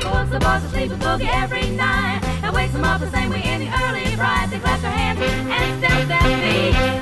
puts 0.00 0.30
the 0.30 0.38
boys 0.40 0.62
to 0.62 0.68
sleep 0.70 0.90
with 0.90 1.00
Boogie 1.00 1.28
every 1.30 1.68
night 1.70 2.24
and 2.42 2.54
wakes 2.54 2.72
them 2.72 2.84
up 2.84 3.00
the 3.00 3.10
same 3.10 3.28
way 3.28 3.42
in 3.44 3.60
the 3.60 3.68
early 3.82 4.16
bright. 4.16 4.48
They 4.50 4.58
clap 4.60 4.80
their 4.80 4.90
hands 4.90 5.20
and 5.20 5.84
step 5.84 6.08
their 6.08 6.22
feet 6.22 6.98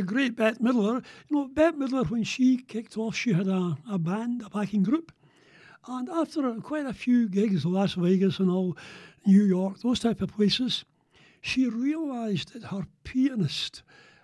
The 0.00 0.06
great 0.06 0.34
Bette 0.34 0.62
Midler. 0.62 1.04
You 1.28 1.36
know, 1.36 1.48
Bette 1.48 1.76
Midler, 1.76 2.08
when 2.08 2.24
she 2.24 2.56
kicked 2.56 2.96
off, 2.96 3.14
she 3.14 3.34
had 3.34 3.48
a, 3.48 3.76
a 3.86 3.98
band, 3.98 4.42
a 4.46 4.48
backing 4.48 4.82
group. 4.82 5.12
And 5.86 6.08
after 6.08 6.54
quite 6.62 6.86
a 6.86 6.94
few 6.94 7.28
gigs, 7.28 7.66
in 7.66 7.72
Las 7.72 7.94
Vegas 7.94 8.38
and 8.38 8.50
all, 8.50 8.78
New 9.26 9.44
York, 9.44 9.80
those 9.80 10.00
type 10.00 10.20
of 10.20 10.34
places, 10.34 10.84
she 11.40 11.68
realised 11.68 12.52
that 12.52 12.64
her 12.64 12.86
pianist 13.04 13.82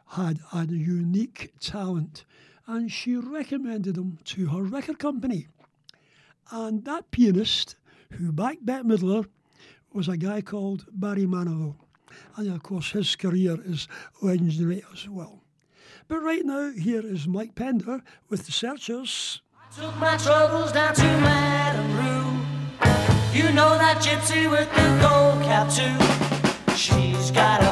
had 0.08 0.40
a 0.52 0.66
unique 0.66 1.52
talent 1.60 2.24
and 2.66 2.90
she 2.90 3.16
recommended 3.16 3.96
him 3.96 4.18
to 4.24 4.46
her 4.48 4.62
record 4.62 4.98
company. 4.98 5.48
And 6.50 6.84
that 6.84 7.10
pianist, 7.10 7.76
who 8.12 8.32
backed 8.32 8.64
Bette 8.64 8.84
Midler, 8.84 9.26
was 9.92 10.08
a 10.08 10.16
guy 10.16 10.40
called 10.40 10.86
Barry 10.92 11.26
Manilow. 11.26 11.76
And 12.36 12.50
of 12.50 12.62
course, 12.62 12.90
his 12.92 13.16
career 13.16 13.58
is 13.64 13.88
legendary 14.22 14.84
as 14.92 15.08
well. 15.08 15.42
But 16.08 16.22
right 16.22 16.44
now, 16.44 16.70
here 16.70 17.04
is 17.04 17.26
Mike 17.26 17.54
Pender 17.54 18.02
with 18.28 18.46
the 18.46 18.52
Searchers. 18.52 19.42
Took 19.74 19.96
my 19.98 20.16
troubles 20.16 20.72
down 20.72 20.94
to 20.94 21.02
Madame. 21.02 22.15
You 23.36 23.52
know 23.52 23.76
that 23.76 23.98
gypsy 24.00 24.50
with 24.50 24.66
the 24.72 24.88
gold 25.04 25.44
cap 25.44 25.68
too. 25.68 25.92
She's 26.74 27.30
got 27.30 27.60
a 27.62 27.65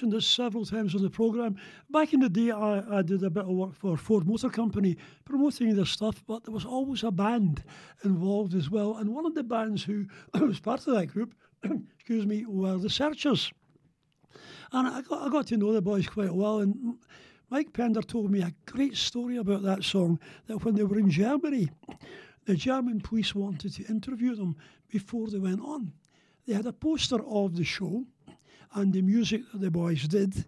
mentioned 0.00 0.18
this 0.18 0.26
several 0.26 0.64
times 0.64 0.94
on 0.94 1.02
the 1.02 1.10
programme. 1.10 1.56
Back 1.90 2.14
in 2.14 2.20
the 2.20 2.30
day, 2.30 2.50
I, 2.50 3.00
I 3.00 3.02
did 3.02 3.22
a 3.22 3.28
bit 3.28 3.44
of 3.44 3.50
work 3.50 3.74
for 3.74 3.98
Ford 3.98 4.26
Motor 4.26 4.48
Company 4.48 4.96
promoting 5.26 5.74
their 5.76 5.84
stuff, 5.84 6.24
but 6.26 6.42
there 6.42 6.54
was 6.54 6.64
always 6.64 7.02
a 7.02 7.10
band 7.10 7.62
involved 8.02 8.54
as 8.54 8.70
well. 8.70 8.96
And 8.96 9.14
one 9.14 9.26
of 9.26 9.34
the 9.34 9.42
bands 9.42 9.84
who 9.84 10.06
was 10.40 10.58
part 10.58 10.86
of 10.86 10.94
that 10.94 11.08
group, 11.08 11.34
excuse 11.94 12.24
me, 12.24 12.46
were 12.46 12.78
the 12.78 12.88
Searchers. 12.88 13.52
And 14.72 14.88
I 14.88 15.02
got, 15.02 15.20
I 15.20 15.28
got 15.28 15.48
to 15.48 15.58
know 15.58 15.74
the 15.74 15.82
boys 15.82 16.06
quite 16.06 16.34
well. 16.34 16.60
And 16.60 16.96
Mike 17.50 17.74
Pender 17.74 18.00
told 18.00 18.30
me 18.30 18.40
a 18.40 18.54
great 18.64 18.96
story 18.96 19.36
about 19.36 19.62
that 19.64 19.84
song 19.84 20.18
that 20.46 20.64
when 20.64 20.76
they 20.76 20.84
were 20.84 20.98
in 20.98 21.10
Germany, 21.10 21.68
the 22.46 22.54
German 22.54 23.02
police 23.02 23.34
wanted 23.34 23.74
to 23.74 23.84
interview 23.84 24.34
them 24.34 24.56
before 24.88 25.28
they 25.28 25.38
went 25.38 25.60
on. 25.60 25.92
They 26.46 26.54
had 26.54 26.66
a 26.66 26.72
poster 26.72 27.22
of 27.26 27.54
the 27.54 27.64
show 27.64 28.06
and 28.74 28.92
the 28.92 29.02
music 29.02 29.42
that 29.52 29.60
the 29.60 29.70
boys 29.70 30.06
did, 30.08 30.44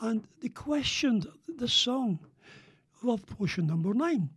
and 0.00 0.24
they 0.40 0.48
questioned 0.48 1.26
the 1.48 1.68
song, 1.68 2.18
Love 3.02 3.24
Potion 3.26 3.66
Number 3.66 3.94
Nine. 3.94 4.30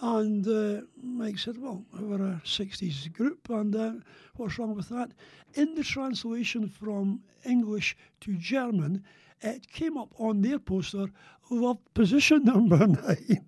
And 0.00 0.46
uh, 0.48 0.82
Mike 1.00 1.38
said, 1.38 1.58
Well, 1.58 1.84
we're 1.98 2.16
a 2.16 2.42
60s 2.44 3.12
group, 3.12 3.48
and 3.50 3.74
uh, 3.74 3.92
what's 4.34 4.58
wrong 4.58 4.74
with 4.74 4.88
that? 4.88 5.12
In 5.54 5.74
the 5.74 5.84
translation 5.84 6.68
from 6.68 7.22
English 7.44 7.96
to 8.22 8.36
German, 8.36 9.04
it 9.40 9.70
came 9.70 9.96
up 9.96 10.12
on 10.18 10.42
their 10.42 10.58
poster, 10.58 11.06
Love 11.50 11.78
Position 11.94 12.44
Number 12.44 12.86
Nine. 12.86 13.46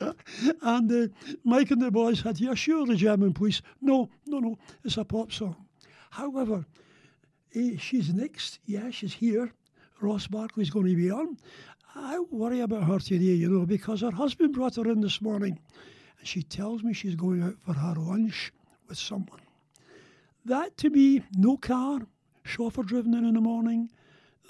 and 0.62 0.92
uh, 0.92 1.08
Mike 1.44 1.70
and 1.70 1.82
the 1.82 1.90
boys 1.90 2.20
had 2.20 2.36
to 2.36 2.50
assure 2.50 2.86
the 2.86 2.96
German 2.96 3.32
police, 3.32 3.62
No, 3.80 4.08
no, 4.26 4.40
no, 4.40 4.58
it's 4.84 4.96
a 4.96 5.04
pop 5.04 5.32
song. 5.32 5.56
However, 6.10 6.66
eh, 7.54 7.76
she's 7.78 8.12
next. 8.12 8.58
Yeah, 8.66 8.90
she's 8.90 9.14
here. 9.14 9.52
Ross 10.00 10.26
Barkley's 10.26 10.70
going 10.70 10.86
to 10.86 10.96
be 10.96 11.10
on. 11.10 11.36
I 11.94 12.18
worry 12.30 12.60
about 12.60 12.84
her 12.84 12.98
today, 12.98 13.24
you 13.24 13.48
know, 13.48 13.66
because 13.66 14.00
her 14.00 14.10
husband 14.10 14.54
brought 14.54 14.76
her 14.76 14.90
in 14.90 15.00
this 15.00 15.20
morning 15.20 15.58
and 16.18 16.26
she 16.26 16.42
tells 16.42 16.82
me 16.82 16.92
she's 16.92 17.14
going 17.14 17.42
out 17.42 17.56
for 17.58 17.74
her 17.74 17.94
lunch 17.94 18.52
with 18.88 18.98
someone. 18.98 19.40
That 20.44 20.76
to 20.78 20.90
me, 20.90 21.22
no 21.36 21.56
car, 21.56 22.00
chauffeur 22.44 22.82
driven 22.82 23.14
in 23.14 23.24
in 23.24 23.34
the 23.34 23.40
morning. 23.40 23.90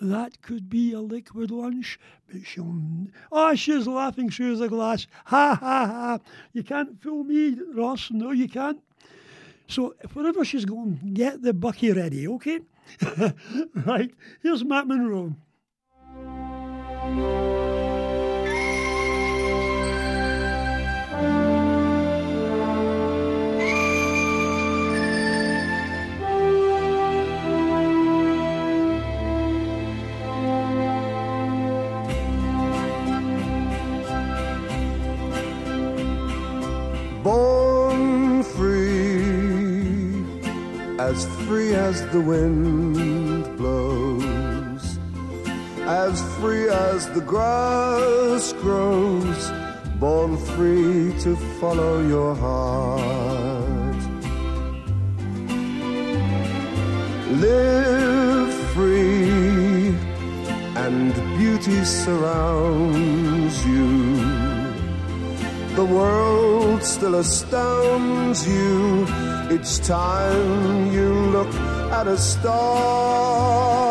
That 0.01 0.41
could 0.41 0.71
be 0.71 0.93
a 0.93 1.01
liquid 1.01 1.51
lunch, 1.51 1.99
but 2.27 2.47
she'll. 2.47 2.75
Oh, 3.31 3.55
she's 3.55 3.87
laughing 3.87 4.31
through 4.31 4.57
the 4.57 4.69
glass. 4.69 5.07
Ha 5.27 5.55
ha 5.55 5.87
ha! 5.87 6.19
You 6.53 6.63
can't 6.63 7.01
fool 7.03 7.25
me, 7.25 7.59
Ross. 7.75 8.11
No, 8.11 8.31
you 8.31 8.49
can't. 8.49 8.81
So 9.69 9.95
wherever 10.13 10.45
she's 10.45 10.65
going, 10.65 11.13
get 11.15 11.43
the 11.43 11.55
bucky 11.55 11.93
ready, 11.93 12.27
okay? 12.29 12.61
right, 13.87 14.11
here's 14.43 14.65
Matt 14.65 14.87
Monro. 14.87 15.37
As 41.93 42.01
the 42.09 42.21
wind 42.21 43.45
blows, 43.59 44.85
as 46.07 46.15
free 46.39 46.67
as 46.91 47.01
the 47.17 47.21
grass 47.21 48.55
grows, 48.65 49.41
born 50.01 50.33
free 50.55 51.13
to 51.25 51.37
follow 51.61 51.95
your 52.15 52.35
heart. 52.35 54.03
Live 57.47 58.53
free, 58.75 59.89
and 60.85 61.13
beauty 61.39 61.85
surrounds 61.85 63.57
you. 63.67 63.91
The 65.77 65.85
world 65.85 66.83
still 66.85 67.17
astounds 67.17 68.47
you 68.49 69.07
each 69.55 69.73
time 69.87 70.91
you 70.97 71.11
look 71.37 71.53
a 72.09 72.17
star. 72.17 73.82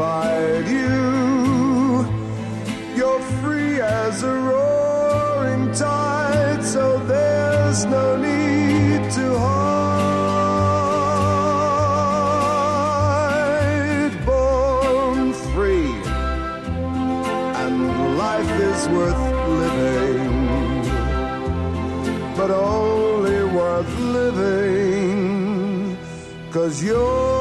Divide 0.00 0.64
you. 0.66 2.08
You're 2.96 3.20
free 3.42 3.82
as 3.82 4.22
a 4.22 4.32
roaring 4.32 5.74
tide, 5.74 6.64
so 6.64 6.98
there's 7.00 7.84
no 7.84 8.16
need 8.16 9.10
to 9.18 9.38
hide. 9.38 9.60
Born 14.24 15.34
free, 15.52 15.92
and 17.62 17.76
life 18.24 18.52
is 18.70 18.80
worth 18.88 19.22
living 19.62 20.38
but 22.38 22.50
only 22.50 23.44
worth 23.54 23.92
living 23.98 25.98
cause 26.50 26.82
you're 26.82 27.39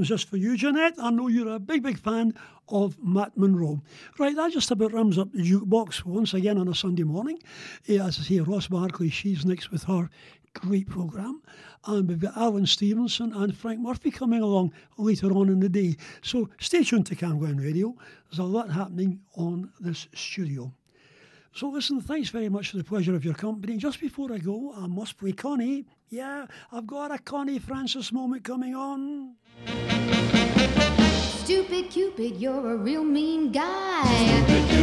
one's 0.00 0.08
just 0.08 0.30
for 0.30 0.38
you, 0.38 0.56
Jeanette. 0.56 0.94
I 0.98 1.10
know 1.10 1.28
you're 1.28 1.54
a 1.54 1.58
big, 1.58 1.82
big 1.82 1.98
fan 1.98 2.32
of 2.70 2.96
Matt 3.04 3.36
Monro. 3.36 3.82
Right, 4.18 4.34
that 4.34 4.50
just 4.50 4.70
about 4.70 4.94
rums 4.94 5.18
up 5.18 5.30
the 5.30 5.42
jukebox 5.42 6.06
once 6.06 6.32
again 6.32 6.56
on 6.56 6.68
a 6.68 6.74
Sunday 6.74 7.02
morning. 7.02 7.38
Eh, 7.86 8.02
as 8.02 8.18
I 8.18 8.22
say, 8.22 8.40
Ross 8.40 8.68
Barkley, 8.68 9.10
she's 9.10 9.44
next 9.44 9.70
with 9.70 9.82
her 9.84 10.08
great 10.54 10.88
programme. 10.88 11.42
And 11.84 12.08
we've 12.08 12.18
got 12.18 12.34
Alan 12.34 12.64
Stevenson 12.64 13.34
and 13.34 13.54
Frank 13.54 13.80
Murphy 13.80 14.10
coming 14.10 14.40
along 14.40 14.72
later 14.96 15.30
on 15.32 15.50
in 15.50 15.60
the 15.60 15.68
day. 15.68 15.96
So 16.22 16.48
stay 16.58 16.82
tuned 16.82 17.04
to 17.08 17.14
Camglen 17.14 17.62
Radio. 17.62 17.94
There's 18.30 18.38
a 18.38 18.44
lot 18.44 18.70
happening 18.70 19.20
on 19.36 19.70
this 19.80 20.08
studio. 20.14 20.72
So, 21.52 21.68
listen, 21.68 22.00
thanks 22.00 22.30
very 22.30 22.48
much 22.48 22.70
for 22.70 22.76
the 22.76 22.84
pleasure 22.84 23.14
of 23.14 23.24
your 23.24 23.34
company. 23.34 23.76
Just 23.76 24.00
before 24.00 24.32
I 24.32 24.38
go, 24.38 24.72
I 24.74 24.86
must 24.86 25.18
play 25.18 25.32
Connie. 25.32 25.84
Yeah, 26.08 26.46
I've 26.70 26.86
got 26.86 27.10
a 27.10 27.18
Connie 27.18 27.58
Francis 27.58 28.12
moment 28.12 28.44
coming 28.44 28.74
on. 28.74 29.34
Stupid 31.44 31.90
Cupid, 31.90 32.40
you're 32.40 32.72
a 32.72 32.76
real 32.76 33.04
mean 33.04 33.52
guy. 33.52 34.02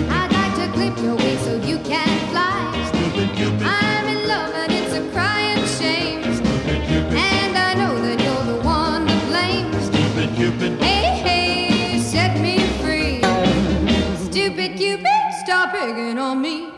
I'd 0.09 0.31
like 0.31 0.55
to 0.55 0.71
clip 0.73 0.97
your 1.03 1.15
wings 1.15 1.41
so 1.41 1.55
you 1.61 1.79
can 1.79 2.29
fly. 2.29 2.73
I'm 3.63 4.07
in 4.07 4.27
love 4.27 4.53
and 4.53 4.71
it's 4.71 4.93
a 4.93 5.09
crying 5.11 5.65
shame. 5.65 6.23
And 7.15 7.57
I 7.57 7.73
know 7.73 7.99
that 8.01 8.19
you're 8.21 8.55
the 8.55 8.61
one 8.65 9.07
to 9.07 9.25
blame. 9.27 9.73
Stupid 9.81 10.35
Cupid. 10.35 10.81
Hey, 10.81 11.17
hey, 11.25 11.99
set 11.99 12.39
me 12.39 12.59
free. 12.81 13.21
Stupid 14.29 14.77
Cupid, 14.77 15.07
stop 15.43 15.71
picking 15.71 16.17
on 16.17 16.41
me. 16.41 16.76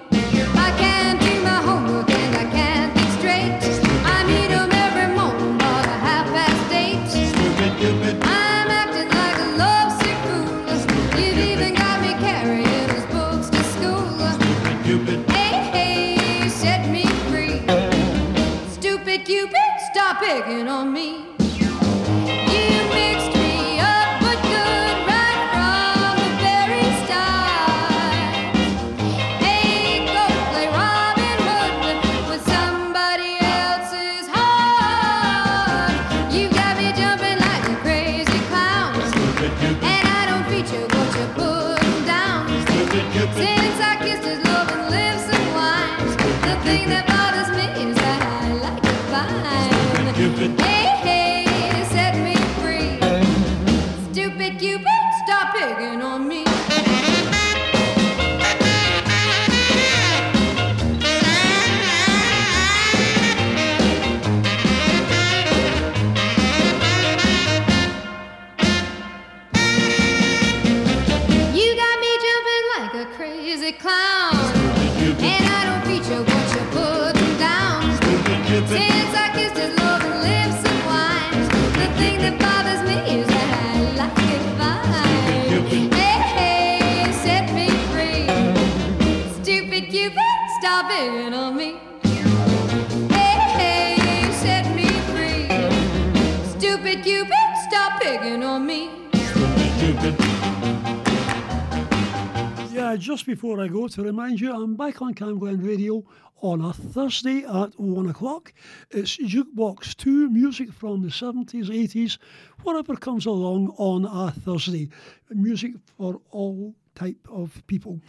Before 103.40 103.62
I 103.62 103.70
go, 103.70 103.88
to 103.88 104.04
remind 104.04 104.42
you, 104.42 104.54
I'm 104.54 104.76
back 104.76 105.02
on 105.02 105.14
Camglen 105.14 105.66
Radio 105.66 106.04
on 106.42 106.60
a 106.60 106.74
Thursday 106.74 107.46
at 107.46 107.80
1 107.80 108.10
o'clock. 108.10 108.52
It's 108.92 109.16
Jukebox 109.16 109.96
2, 109.96 110.30
music 110.30 110.74
from 110.74 111.04
the 111.04 111.08
70s, 111.08 111.68
80s, 111.68 112.18
whatever 112.64 112.98
comes 112.98 113.26
along 113.26 113.74
on 113.78 114.04
a 114.04 114.32
Thursday. 114.32 114.90
Music 115.30 115.72
for 115.96 116.20
all 116.32 116.76
type 116.96 117.26
of 117.32 117.66
people. 117.68 118.02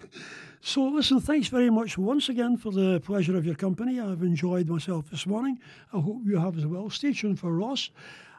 So 0.63 0.83
listen, 0.89 1.21
thanks 1.21 1.47
very 1.47 1.71
much 1.71 1.97
once 1.97 2.29
again 2.29 2.57
for 2.57 2.73
the 2.73 2.99
pleasure 2.99 3.37
of 3.37 3.47
your 3.47 3.55
company. 3.55 4.01
I've 4.01 4.23
enjoyed 4.23 4.69
myself 4.69 5.11
this 5.13 5.29
morning. 5.29 5.61
I 5.93 6.01
hope 6.01 6.23
you 6.27 6.39
have 6.39 6.59
as 6.59 6.67
well. 6.67 6.91
Stay 6.91 7.13
tuned 7.13 7.39
for 7.39 7.53
Ross. 7.53 7.91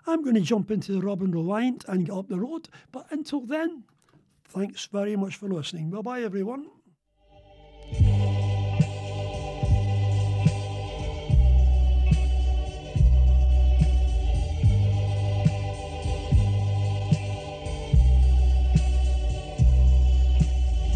I'm 0.07 0.23
going 0.23 0.35
to 0.35 0.41
jump 0.41 0.71
into 0.71 0.91
the 0.91 0.99
Robin 0.99 1.31
Reliant 1.31 1.85
and 1.87 2.05
get 2.05 2.13
up 2.13 2.27
the 2.27 2.41
road. 2.41 2.67
But 2.91 3.05
until 3.11 3.39
then, 3.39 3.85
thanks 4.49 4.87
very 4.87 5.15
much 5.15 5.37
for 5.37 5.47
listening. 5.47 5.89
Bye 5.89 6.01
bye, 6.01 6.23
everyone. 6.23 6.67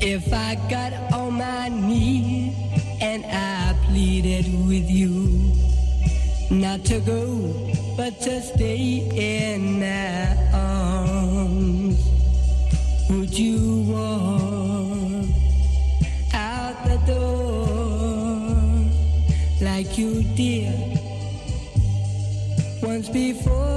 If 0.08 0.32
I 0.32 0.54
got 0.70 0.94
on 1.14 1.34
my 1.34 1.68
knees 1.68 2.56
and 3.02 3.26
I 3.26 3.76
pleaded 3.88 4.46
with 4.68 4.88
you 4.88 5.52
not 6.52 6.86
to 6.86 7.00
go, 7.00 7.74
but 7.98 8.22
to 8.22 8.40
stay 8.40 9.02
in 9.16 9.80
my 9.80 10.38
arms, 10.54 11.98
would 13.10 13.36
you 13.36 13.82
walk 13.90 15.26
out 16.36 16.86
the 16.86 16.98
door 17.12 18.46
like 19.60 19.98
you 19.98 20.22
did 20.36 21.00
once 22.84 23.10
before? 23.10 23.75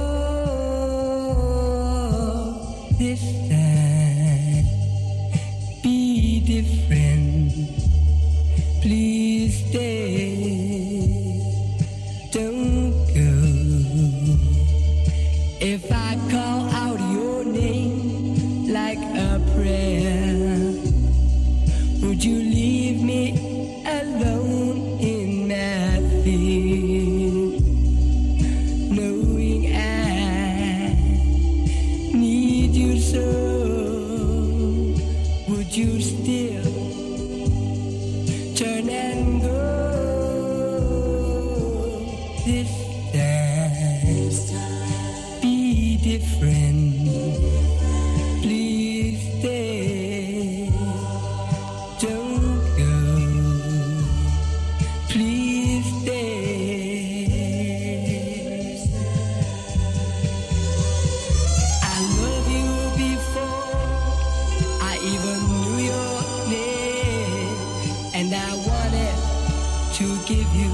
You 70.53 70.69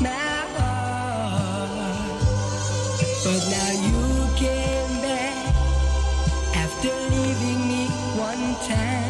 my 0.00 0.08
heart. 0.56 2.20
But 3.24 3.42
now 3.50 3.70
you 3.86 4.28
came 4.36 5.02
back 5.02 5.54
after 6.56 6.88
leaving 7.10 7.68
me 7.68 7.86
one 8.16 8.54
time. 8.68 9.09